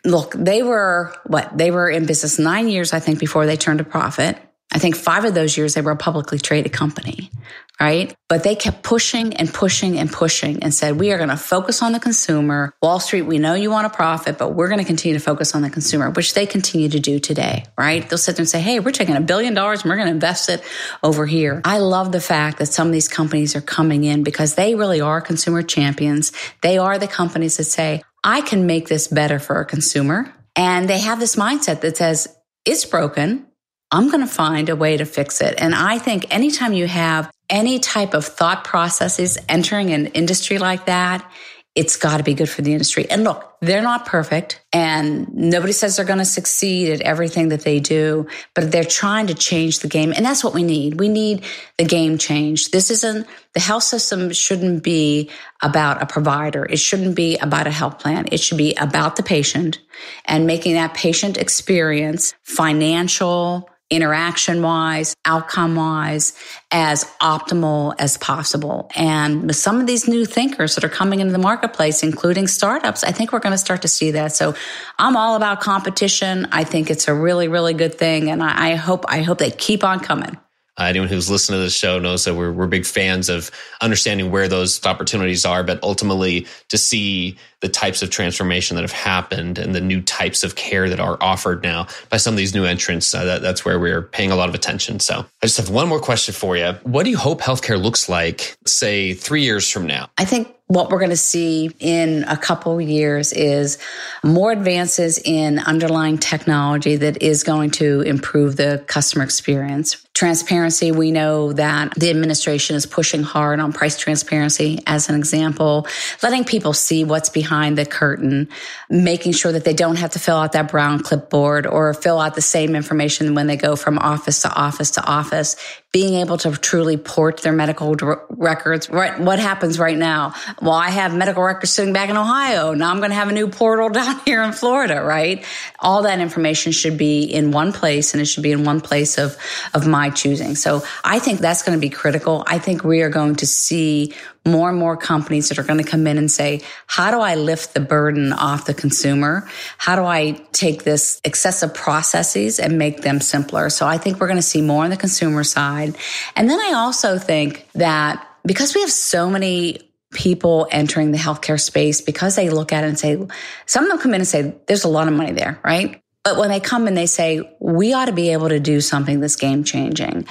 look, 0.04 0.34
they 0.34 0.62
were 0.64 1.16
what? 1.26 1.58
They 1.58 1.72
were 1.72 1.90
in 1.90 2.06
business 2.06 2.38
nine 2.38 2.68
years, 2.68 2.94
I 2.94 3.00
think, 3.00 3.20
before 3.20 3.46
they 3.46 3.58
turned 3.58 3.82
a 3.82 3.86
profit. 3.86 4.38
I 4.72 4.80
think 4.80 4.96
five 4.96 5.26
of 5.26 5.34
those 5.34 5.58
years 5.58 5.74
they 5.74 5.82
were 5.82 5.92
a 5.92 5.98
publicly 5.98 6.40
traded 6.40 6.74
company, 6.74 7.32
right? 7.80 8.16
But 8.30 8.44
they 8.44 8.56
kept 8.56 8.84
pushing 8.84 9.36
and 9.36 9.54
pushing 9.54 10.00
and 10.00 10.12
pushing 10.12 10.64
and 10.64 10.74
said, 10.74 11.00
we 11.00 11.12
are 11.12 11.18
going 11.18 11.30
to 11.30 11.38
focus 11.38 11.82
on 11.82 11.92
the 11.92 12.00
consumer. 12.00 12.74
Wall 12.82 13.00
Street, 13.00 13.24
we 13.24 13.38
know 13.38 13.54
you 13.54 13.70
want 13.70 13.86
a 13.88 13.90
profit, 13.90 14.38
but 14.38 14.56
we're 14.56 14.68
going 14.68 14.80
to 14.80 14.86
continue 14.86 15.18
to 15.18 15.24
focus 15.24 15.56
on 15.56 15.62
the 15.62 15.70
consumer, 15.70 16.10
which 16.10 16.34
they 16.34 16.46
continue 16.46 16.90
to 16.90 17.00
do 17.00 17.20
today, 17.20 17.66
right? 17.78 18.08
They'll 18.08 18.18
sit 18.18 18.36
there 18.36 18.44
and 18.44 18.50
say, 18.50 18.62
hey, 18.62 18.80
we're 18.80 18.92
taking 18.92 19.16
a 19.16 19.22
billion 19.22 19.54
dollars 19.54 19.82
and 19.82 19.90
we're 19.90 19.98
going 19.98 20.08
to 20.08 20.14
invest 20.14 20.50
it 20.50 20.64
over 21.04 21.26
here. 21.26 21.62
I 21.66 21.80
love 21.80 22.12
the 22.12 22.22
fact 22.22 22.60
that 22.60 22.68
some 22.68 22.88
of 22.88 22.94
these 22.94 23.08
companies 23.08 23.56
are 23.56 23.62
coming 23.62 24.04
in 24.04 24.24
because 24.24 24.56
they 24.56 24.76
really 24.76 25.02
are 25.02 25.22
consumer 25.22 25.62
champions. 25.62 26.32
They 26.62 26.78
are 26.78 26.98
the 26.98 27.08
companies 27.08 27.58
that 27.58 27.66
say, 27.66 28.04
I 28.24 28.42
can 28.42 28.66
make 28.66 28.88
this 28.88 29.08
better 29.08 29.38
for 29.38 29.60
a 29.60 29.66
consumer. 29.66 30.34
And 30.56 30.90
they 30.90 31.00
have 31.00 31.20
this 31.20 31.36
mindset 31.36 31.82
that 31.82 31.98
says, 31.98 32.28
it's 32.66 32.86
broken. 32.86 33.46
I'm 33.92 34.10
going 34.10 34.26
to 34.26 34.32
find 34.32 34.70
a 34.70 34.76
way 34.76 34.98
to 34.98 35.06
fix 35.06 35.42
it. 35.42 35.56
And 35.58 35.76
I 35.76 36.00
think 36.00 36.34
anytime 36.34 36.74
you 36.74 36.88
have 36.88 37.30
any 37.50 37.80
type 37.80 38.14
of 38.14 38.26
thought 38.26 38.64
processes 38.64 39.38
entering 39.48 39.92
an 39.92 40.08
industry 40.08 40.58
like 40.58 40.86
that, 40.86 41.30
it's 41.76 41.98
got 41.98 42.18
to 42.18 42.24
be 42.24 42.34
good 42.34 42.50
for 42.50 42.62
the 42.62 42.72
industry. 42.72 43.06
And 43.10 43.26
look, 43.26 43.58
they're 43.60 43.82
not 43.82 44.06
perfect 44.06 44.64
and 44.72 45.28
nobody 45.34 45.74
says 45.74 45.98
they're 45.98 46.06
going 46.06 46.20
to 46.20 46.26
succeed 46.26 46.90
at 46.90 47.02
everything 47.02 47.50
that 47.50 47.62
they 47.62 47.82
do, 47.82 48.28
but 48.54 48.72
they're 48.72 48.86
trying 48.86 49.28
to 49.28 49.34
change 49.34 49.80
the 49.80 49.90
game. 49.90 50.14
And 50.16 50.26
that's 50.26 50.42
what 50.42 50.54
we 50.54 50.64
need. 50.64 51.02
We 51.02 51.10
need 51.10 51.44
the 51.78 51.84
game 51.84 52.18
change. 52.18 52.72
This 52.72 52.92
isn't, 52.92 53.28
the 53.54 53.60
health 53.60 53.84
system 53.84 54.32
shouldn't 54.32 54.84
be 54.84 55.30
about 55.62 56.02
a 56.02 56.06
provider. 56.06 56.66
It 56.66 56.80
shouldn't 56.80 57.16
be 57.16 57.38
about 57.38 57.68
a 57.68 57.72
health 57.72 58.00
plan. 58.00 58.30
It 58.32 58.40
should 58.40 58.58
be 58.58 58.74
about 58.76 59.18
the 59.18 59.24
patient 59.24 59.80
and 60.24 60.48
making 60.48 60.76
that 60.76 60.94
patient 60.94 61.38
experience 61.38 62.34
financial, 62.44 63.70
interaction 63.90 64.62
wise, 64.62 65.16
outcome 65.26 65.76
wise, 65.76 66.34
as 66.72 67.04
optimal 67.22 67.94
as 68.00 68.18
possible. 68.18 68.90
And 68.96 69.48
with 69.48 69.56
some 69.56 69.80
of 69.80 69.88
these 69.88 70.08
new 70.08 70.26
thinkers 70.26 70.76
that 70.76 70.84
are 70.84 70.90
coming 70.90 71.20
into 71.20 71.32
the 71.32 71.40
marketplace, 71.40 72.02
including 72.02 72.48
startups, 72.48 73.04
I 73.04 73.12
think 73.12 73.32
we're 73.32 73.40
going 73.40 73.52
to 73.52 73.58
start 73.58 73.84
to 73.84 73.88
see 73.88 74.12
that. 74.12 74.36
So 74.36 74.56
I'm 74.98 75.16
all 75.16 75.36
about 75.36 75.62
competition. 75.62 76.48
I 76.52 76.64
think 76.64 76.90
it's 76.90 77.08
a 77.08 77.14
really, 77.14 77.48
really 77.48 77.74
good 77.74 77.96
thing. 77.96 78.32
And 78.32 78.42
I, 78.42 78.72
I 78.72 78.76
hope, 78.76 79.06
I 79.08 79.22
hope 79.22 79.38
they 79.38 79.52
keep 79.52 79.84
on 79.84 80.00
coming. 80.00 80.38
Uh, 80.78 80.84
anyone 80.84 81.08
who's 81.08 81.30
listened 81.30 81.56
to 81.56 81.60
this 81.60 81.76
show 81.76 82.00
knows 82.00 82.26
that 82.26 82.36
we're, 82.36 82.52
we're 82.52 82.68
big 82.68 82.86
fans 82.86 83.30
of 83.30 83.50
understanding 83.82 84.30
where 84.30 84.48
those 84.48 84.86
opportunities 84.86 85.46
are, 85.46 85.64
but 85.64 85.82
ultimately 85.84 86.46
to 86.68 86.78
see 86.78 87.38
the 87.62 87.70
types 87.70 88.02
of 88.02 88.10
transformation 88.10 88.76
that 88.76 88.82
have 88.82 88.92
happened 88.92 89.58
and 89.58 89.74
the 89.74 89.82
new 89.82 90.02
types 90.02 90.44
of 90.44 90.56
care 90.56 90.90
that 90.90 91.00
are 91.00 91.18
offered 91.22 91.64
now 91.64 91.88
by 92.10 92.18
some 92.18 92.34
of 92.34 92.38
these 92.38 92.54
new 92.54 92.66
entrants, 92.66 93.14
uh, 93.14 93.24
that, 93.24 93.42
that's 93.42 93.64
where 93.64 93.80
we're 93.80 94.02
paying 94.02 94.32
a 94.32 94.36
lot 94.36 94.50
of 94.50 94.56
attention. 94.56 95.00
So 95.00 95.26
I 95.42 95.46
just 95.46 95.58
have 95.58 95.70
one 95.70 95.88
more 95.88 96.00
question 96.00 96.34
for 96.34 96.58
you. 96.58 96.74
What 96.84 97.04
do 97.04 97.10
you 97.10 97.18
hope 97.18 97.42
healthcare 97.42 97.82
looks 97.82 98.10
like, 98.10 98.56
say, 98.66 99.14
three 99.14 99.44
years 99.44 99.70
from 99.72 99.88
now? 99.88 100.10
I 100.18 100.26
think 100.26 100.54
what 100.68 100.90
we're 100.90 101.00
going 101.00 101.12
to 101.12 101.18
see 101.18 101.72
in 101.80 102.24
a 102.26 102.38
couple 102.38 102.82
years 102.82 103.32
is 103.34 103.78
more 104.24 104.52
advances 104.52 105.20
in 105.24 105.60
underlying 105.60 106.18
technology 106.18 106.96
that 106.98 107.22
is 107.22 107.44
going 107.44 107.72
to 107.72 108.02
improve 108.02 108.58
the 108.58 108.84
customer 108.88 109.24
experience. 109.24 110.05
Transparency, 110.16 110.94
we 110.94 111.12
know 111.12 111.52
that 111.52 111.94
the 111.96 112.10
administration 112.10 112.78
is 112.78 112.86
pushing 112.86 113.22
hard 113.22 113.60
on 113.60 113.74
price 113.74 113.98
transparency 113.98 114.80
as 114.88 115.10
an 115.10 115.16
example, 115.16 115.88
letting 116.24 116.46
people 116.46 116.72
see 116.72 117.04
what's 117.04 117.28
behind 117.28 117.78
the 117.78 117.86
curtain, 117.86 118.48
making 118.90 119.34
sure 119.34 119.52
that 119.52 119.66
they 119.66 119.74
don't 119.74 119.98
have 119.98 120.12
to 120.12 120.20
fill 120.20 120.38
out 120.38 120.54
that 120.54 120.72
brown 120.72 121.02
clipboard 121.02 121.68
or 121.68 121.94
fill 121.94 122.18
out 122.18 122.34
the 122.34 122.42
same 122.42 122.78
information 122.78 123.36
when 123.36 123.48
they 123.48 123.58
go 123.58 123.76
from 123.76 124.00
office 124.00 124.44
to 124.44 124.50
office 124.54 124.92
to 124.92 125.04
office, 125.04 125.58
being 125.96 126.16
able 126.16 126.36
to 126.36 126.52
truly 126.52 126.98
port 126.98 127.38
their 127.38 127.54
medical 127.54 127.96
records. 128.28 128.90
Right, 128.90 129.18
what 129.18 129.40
happens 129.40 129.80
right 129.80 129.98
now? 129.98 130.34
Well, 130.62 130.74
I 130.74 130.90
have 130.90 131.16
medical 131.16 131.42
records 131.42 131.72
sitting 131.72 131.94
back 131.94 132.10
in 132.10 132.18
Ohio. 132.18 132.74
Now 132.74 132.92
I'm 132.92 132.98
going 132.98 133.12
to 133.12 133.16
have 133.16 133.30
a 133.30 133.32
new 133.32 133.48
portal 133.48 133.88
down 134.02 134.20
here 134.26 134.44
in 134.44 134.52
Florida, 134.52 135.02
right? 135.02 135.46
All 135.80 136.02
that 136.02 136.20
information 136.20 136.74
should 136.74 136.98
be 136.98 137.24
in 137.24 137.52
one 137.52 137.72
place 137.72 138.14
and 138.14 138.20
it 138.20 138.26
should 138.26 138.44
be 138.44 138.52
in 138.52 138.66
one 138.66 138.82
place 138.82 139.18
of, 139.18 139.38
of 139.74 139.88
my 139.88 140.10
choosing. 140.10 140.56
So 140.56 140.84
I 141.06 141.20
think 141.20 141.40
that's 141.40 141.64
going 141.64 141.78
to 141.78 141.82
be 141.82 141.90
critical. 141.90 142.44
I 142.46 142.60
think 142.60 142.84
we 142.84 143.02
are 143.02 143.10
going 143.10 143.38
to 143.38 143.48
see 143.48 144.14
more 144.46 144.70
and 144.70 144.78
more 144.78 144.96
companies 144.96 145.50
that 145.50 145.58
are 145.58 145.64
going 145.64 145.84
to 145.84 145.90
come 145.90 146.06
in 146.06 146.18
and 146.18 146.32
say, 146.32 146.62
how 146.88 147.12
do 147.12 147.20
I 147.20 147.36
lift 147.36 147.74
the 147.74 147.80
burden 147.80 148.32
off 148.32 148.66
the 148.66 148.74
consumer? 148.74 149.50
How 149.78 149.96
do 149.96 150.04
I 150.04 150.42
take 150.52 150.84
this 150.84 151.20
excessive 151.24 151.74
processes 151.74 152.60
and 152.60 152.78
make 152.78 153.02
them 153.02 153.20
simpler? 153.20 153.70
So 153.70 153.88
I 153.88 153.98
think 153.98 154.20
we're 154.20 154.28
going 154.28 154.38
to 154.38 154.44
see 154.44 154.62
more 154.62 154.84
on 154.84 154.92
the 154.92 154.98
consumer 154.98 155.44
side. 155.44 155.98
And 156.36 156.50
then 156.50 156.60
I 156.60 156.74
also 156.76 157.18
think 157.18 157.68
that 157.74 158.28
because 158.46 158.76
we 158.76 158.82
have 158.82 158.92
so 158.92 159.30
many 159.30 159.80
people 160.12 160.68
entering 160.72 161.12
the 161.12 161.18
healthcare 161.18 161.60
space 161.60 162.02
because 162.02 162.36
they 162.36 162.50
look 162.50 162.72
at 162.72 162.84
it 162.84 162.88
and 162.88 163.00
say, 163.00 163.18
some 163.66 163.84
of 163.84 163.90
them 163.90 164.00
come 164.00 164.14
in 164.14 164.22
and 164.22 164.28
say, 164.28 164.56
there's 164.68 164.84
a 164.84 164.90
lot 164.90 165.08
of 165.08 165.14
money 165.14 165.34
there, 165.34 165.60
right? 165.64 166.02
But 166.24 166.38
when 166.38 166.50
they 166.50 166.60
come 166.60 166.88
and 166.88 166.98
they 166.98 167.06
say, 167.06 167.56
we 167.60 167.94
ought 167.94 168.06
to 168.06 168.12
be 168.12 168.32
able 168.32 168.50
to 168.50 168.60
do 168.60 168.82
something 168.82 169.20
that's 169.20 169.36
game 169.36 169.64
changing, 169.64 170.26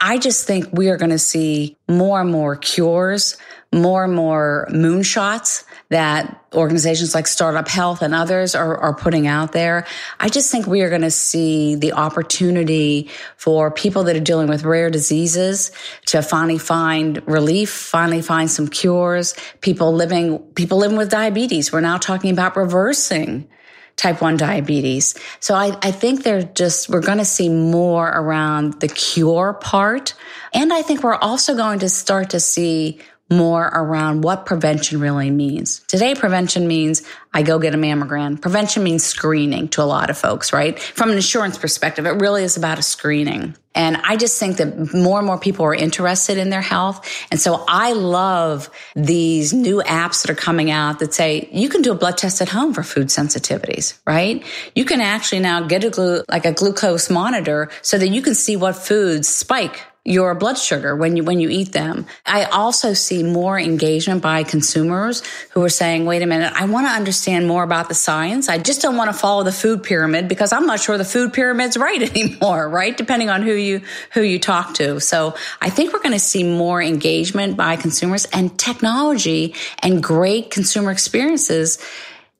I 0.00 0.18
just 0.18 0.46
think 0.46 0.68
we 0.72 0.90
are 0.90 0.96
going 0.96 1.10
to 1.10 1.18
see 1.18 1.76
more 1.88 2.20
and 2.20 2.30
more 2.30 2.54
cures, 2.54 3.36
more 3.72 4.04
and 4.04 4.14
more 4.14 4.66
moonshots 4.70 5.64
that 5.90 6.44
organizations 6.54 7.14
like 7.14 7.28
Startup 7.28 7.66
Health 7.68 8.02
and 8.02 8.14
others 8.14 8.56
are, 8.56 8.76
are 8.76 8.94
putting 8.94 9.28
out 9.28 9.52
there. 9.52 9.86
I 10.18 10.28
just 10.28 10.50
think 10.50 10.66
we 10.66 10.80
are 10.82 10.88
going 10.88 11.02
to 11.02 11.10
see 11.10 11.76
the 11.76 11.92
opportunity 11.92 13.10
for 13.36 13.70
people 13.70 14.04
that 14.04 14.16
are 14.16 14.20
dealing 14.20 14.48
with 14.48 14.64
rare 14.64 14.90
diseases 14.90 15.70
to 16.06 16.22
finally 16.22 16.58
find 16.58 17.26
relief, 17.28 17.70
finally 17.70 18.22
find 18.22 18.50
some 18.50 18.66
cures. 18.66 19.34
People 19.60 19.92
living, 19.92 20.38
people 20.54 20.78
living 20.78 20.96
with 20.96 21.10
diabetes. 21.10 21.72
We're 21.72 21.80
now 21.80 21.98
talking 21.98 22.32
about 22.32 22.56
reversing 22.56 23.48
type 23.96 24.22
1 24.22 24.36
diabetes. 24.38 25.14
So 25.40 25.54
I, 25.54 25.76
I 25.82 25.90
think 25.90 26.22
they're 26.22 26.42
just, 26.42 26.88
we're 26.88 27.02
going 27.02 27.18
to 27.18 27.24
see 27.24 27.48
more 27.48 28.08
around 28.08 28.80
the 28.80 28.88
cure 28.88 29.52
part. 29.52 30.14
And 30.54 30.72
I 30.72 30.82
think 30.82 31.02
we're 31.02 31.16
also 31.16 31.54
going 31.54 31.80
to 31.80 31.88
start 31.88 32.30
to 32.30 32.40
see 32.40 33.00
more 33.30 33.64
around 33.66 34.22
what 34.22 34.44
prevention 34.44 35.00
really 35.00 35.30
means. 35.30 35.80
Today, 35.86 36.14
prevention 36.14 36.66
means 36.66 37.02
I 37.32 37.42
go 37.42 37.58
get 37.60 37.74
a 37.74 37.78
mammogram. 37.78 38.40
Prevention 38.40 38.82
means 38.82 39.04
screening 39.04 39.68
to 39.68 39.82
a 39.82 39.84
lot 39.84 40.10
of 40.10 40.18
folks, 40.18 40.52
right? 40.52 40.78
From 40.78 41.10
an 41.10 41.16
insurance 41.16 41.56
perspective, 41.56 42.06
it 42.06 42.20
really 42.20 42.42
is 42.42 42.56
about 42.56 42.78
a 42.78 42.82
screening. 42.82 43.54
And 43.72 43.96
I 43.98 44.16
just 44.16 44.38
think 44.40 44.56
that 44.56 44.92
more 44.92 45.18
and 45.18 45.26
more 45.26 45.38
people 45.38 45.64
are 45.64 45.74
interested 45.74 46.38
in 46.38 46.50
their 46.50 46.60
health. 46.60 47.08
And 47.30 47.40
so 47.40 47.64
I 47.68 47.92
love 47.92 48.68
these 48.96 49.52
new 49.52 49.80
apps 49.82 50.22
that 50.22 50.30
are 50.30 50.34
coming 50.34 50.72
out 50.72 50.98
that 50.98 51.14
say 51.14 51.48
you 51.52 51.68
can 51.68 51.80
do 51.80 51.92
a 51.92 51.94
blood 51.94 52.18
test 52.18 52.42
at 52.42 52.48
home 52.48 52.74
for 52.74 52.82
food 52.82 53.08
sensitivities, 53.08 53.96
right? 54.04 54.44
You 54.74 54.84
can 54.84 55.00
actually 55.00 55.38
now 55.38 55.60
get 55.62 55.84
a 55.84 55.90
glu- 55.90 56.24
like 56.28 56.46
a 56.46 56.52
glucose 56.52 57.08
monitor 57.08 57.70
so 57.80 57.96
that 57.96 58.08
you 58.08 58.22
can 58.22 58.34
see 58.34 58.56
what 58.56 58.74
foods 58.74 59.28
spike 59.28 59.80
your 60.04 60.34
blood 60.34 60.56
sugar 60.56 60.96
when 60.96 61.16
you 61.16 61.22
when 61.22 61.40
you 61.40 61.50
eat 61.50 61.72
them. 61.72 62.06
I 62.24 62.44
also 62.44 62.94
see 62.94 63.22
more 63.22 63.60
engagement 63.60 64.22
by 64.22 64.44
consumers 64.44 65.22
who 65.50 65.62
are 65.62 65.68
saying, 65.68 66.06
"Wait 66.06 66.22
a 66.22 66.26
minute, 66.26 66.52
I 66.56 66.64
want 66.64 66.86
to 66.86 66.92
understand 66.92 67.46
more 67.46 67.62
about 67.62 67.88
the 67.88 67.94
science. 67.94 68.48
I 68.48 68.56
just 68.56 68.80
don't 68.80 68.96
want 68.96 69.12
to 69.12 69.18
follow 69.18 69.42
the 69.42 69.52
food 69.52 69.82
pyramid 69.82 70.26
because 70.26 70.52
I'm 70.52 70.66
not 70.66 70.80
sure 70.80 70.96
the 70.96 71.04
food 71.04 71.34
pyramid's 71.34 71.76
right 71.86 72.02
anymore, 72.02 72.66
right? 72.68 72.96
Depending 72.96 73.28
on 73.28 73.42
who 73.42 73.52
you 73.52 73.82
who 74.12 74.22
you 74.22 74.38
talk 74.38 74.72
to." 74.74 75.00
So, 75.00 75.34
I 75.60 75.68
think 75.68 75.92
we're 75.92 76.00
going 76.00 76.12
to 76.12 76.18
see 76.18 76.44
more 76.44 76.80
engagement 76.82 77.58
by 77.58 77.76
consumers 77.76 78.24
and 78.26 78.58
technology 78.58 79.54
and 79.80 80.02
great 80.02 80.50
consumer 80.50 80.90
experiences 80.90 81.78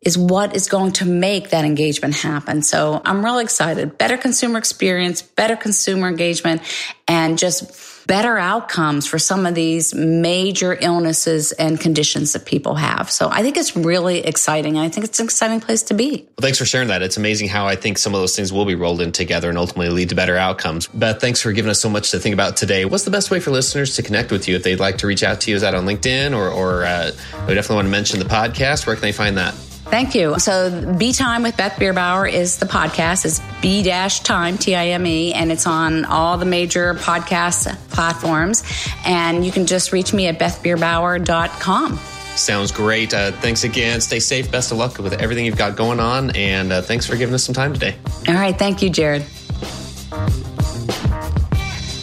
is 0.03 0.17
what 0.17 0.57
is 0.57 0.69
going 0.69 0.93
to 0.93 1.05
make 1.05 1.51
that 1.51 1.65
engagement 1.65 2.15
happen. 2.15 2.63
So 2.63 3.03
I'm 3.05 3.23
really 3.23 3.45
excited. 3.45 3.99
Better 3.99 4.17
consumer 4.17 4.59
experience, 4.59 5.21
better 5.21 5.57
consumer 5.57 6.09
engagement, 6.09 6.63
and 7.07 7.39
just 7.39 8.07
better 8.07 8.39
outcomes 8.39 9.07
for 9.07 9.19
some 9.19 9.47
of 9.47 9.55
these 9.55 9.95
major 9.95 10.77
illnesses 10.81 11.53
and 11.53 11.79
conditions 11.79 12.33
that 12.33 12.47
people 12.47 12.75
have. 12.75 13.11
So 13.11 13.29
I 13.31 13.43
think 13.43 13.57
it's 13.57 13.77
really 13.77 14.21
exciting. 14.21 14.79
I 14.79 14.89
think 14.89 15.05
it's 15.05 15.21
an 15.21 15.27
exciting 15.27 15.61
place 15.61 15.83
to 15.85 15.95
be. 15.95 16.23
Well, 16.23 16.43
thanks 16.43 16.59
for 16.59 16.65
sharing 16.65 16.89
that. 16.89 17.03
It's 17.03 17.19
amazing 17.19 17.49
how 17.49 17.67
I 17.67 17.77
think 17.77 17.99
some 17.99 18.15
of 18.15 18.21
those 18.21 18.35
things 18.35 18.53
will 18.53 18.65
be 18.65 18.75
rolled 18.75 19.01
in 19.01 19.13
together 19.13 19.49
and 19.49 19.59
ultimately 19.59 19.91
lead 19.91 20.09
to 20.09 20.15
better 20.15 20.37
outcomes. 20.37 20.89
Beth, 20.89 21.21
thanks 21.21 21.43
for 21.43 21.53
giving 21.53 21.71
us 21.71 21.81
so 21.81 21.91
much 21.91 22.11
to 22.11 22.19
think 22.19 22.33
about 22.33 22.57
today. 22.57 22.85
What's 22.85 23.05
the 23.05 23.13
best 23.13 23.31
way 23.31 23.39
for 23.39 23.51
listeners 23.51 23.95
to 23.97 24.03
connect 24.03 24.33
with 24.33 24.49
you 24.49 24.57
if 24.57 24.63
they'd 24.63 24.81
like 24.81 24.99
to 24.99 25.07
reach 25.07 25.23
out 25.23 25.43
to 25.43 25.51
you? 25.51 25.57
Is 25.57 25.63
that 25.63 25.75
on 25.75 25.85
LinkedIn 25.85 26.35
or, 26.35 26.49
or 26.49 26.85
uh, 26.85 27.13
we 27.47 27.55
definitely 27.55 27.77
want 27.77 27.87
to 27.87 27.93
mention 27.93 28.19
the 28.19 28.25
podcast? 28.25 28.87
Where 28.87 28.97
can 28.97 29.03
they 29.03 29.13
find 29.13 29.37
that? 29.37 29.55
Thank 29.91 30.15
you. 30.15 30.39
So, 30.39 30.95
Be 30.97 31.13
Time 31.13 31.43
with 31.43 31.57
Beth 31.57 31.73
Bierbower 31.73 32.31
is 32.31 32.59
the 32.59 32.67
podcast. 32.67 33.25
It's 33.25 33.41
B 33.61 33.83
dash 33.83 34.21
time, 34.21 34.57
T 34.57 34.75
I 34.77 34.89
M 34.89 35.05
E, 35.07 35.33
and 35.35 35.51
it's 35.51 35.67
on 35.67 36.05
all 36.05 36.39
the 36.39 36.47
major 36.47 36.95
podcast 36.95 37.77
platforms. 37.91 38.63
And 39.05 39.45
you 39.45 39.51
can 39.51 39.67
just 39.67 39.93
reach 39.93 40.13
me 40.15 40.29
at 40.29 40.39
bethbierbower.com. 40.39 41.99
Sounds 42.37 42.71
great. 42.71 43.13
Uh, 43.13 43.33
thanks 43.33 43.65
again. 43.65 44.01
Stay 44.01 44.21
safe. 44.21 44.51
Best 44.51 44.71
of 44.73 44.79
luck 44.79 44.97
with 44.99 45.15
everything 45.15 45.45
you've 45.45 45.59
got 45.59 45.77
going 45.77 46.01
on. 46.01 46.31
And 46.37 46.73
uh, 46.73 46.83
thanks 46.83 47.05
for 47.07 47.17
giving 47.17 47.35
us 47.35 47.45
some 47.45 47.55
time 47.55 47.73
today. 47.75 47.97
All 48.29 48.35
right. 48.35 48.57
Thank 48.57 48.83
you, 48.83 48.91
Jared. 48.91 49.27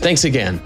Thanks 0.00 0.24
again. 0.24 0.60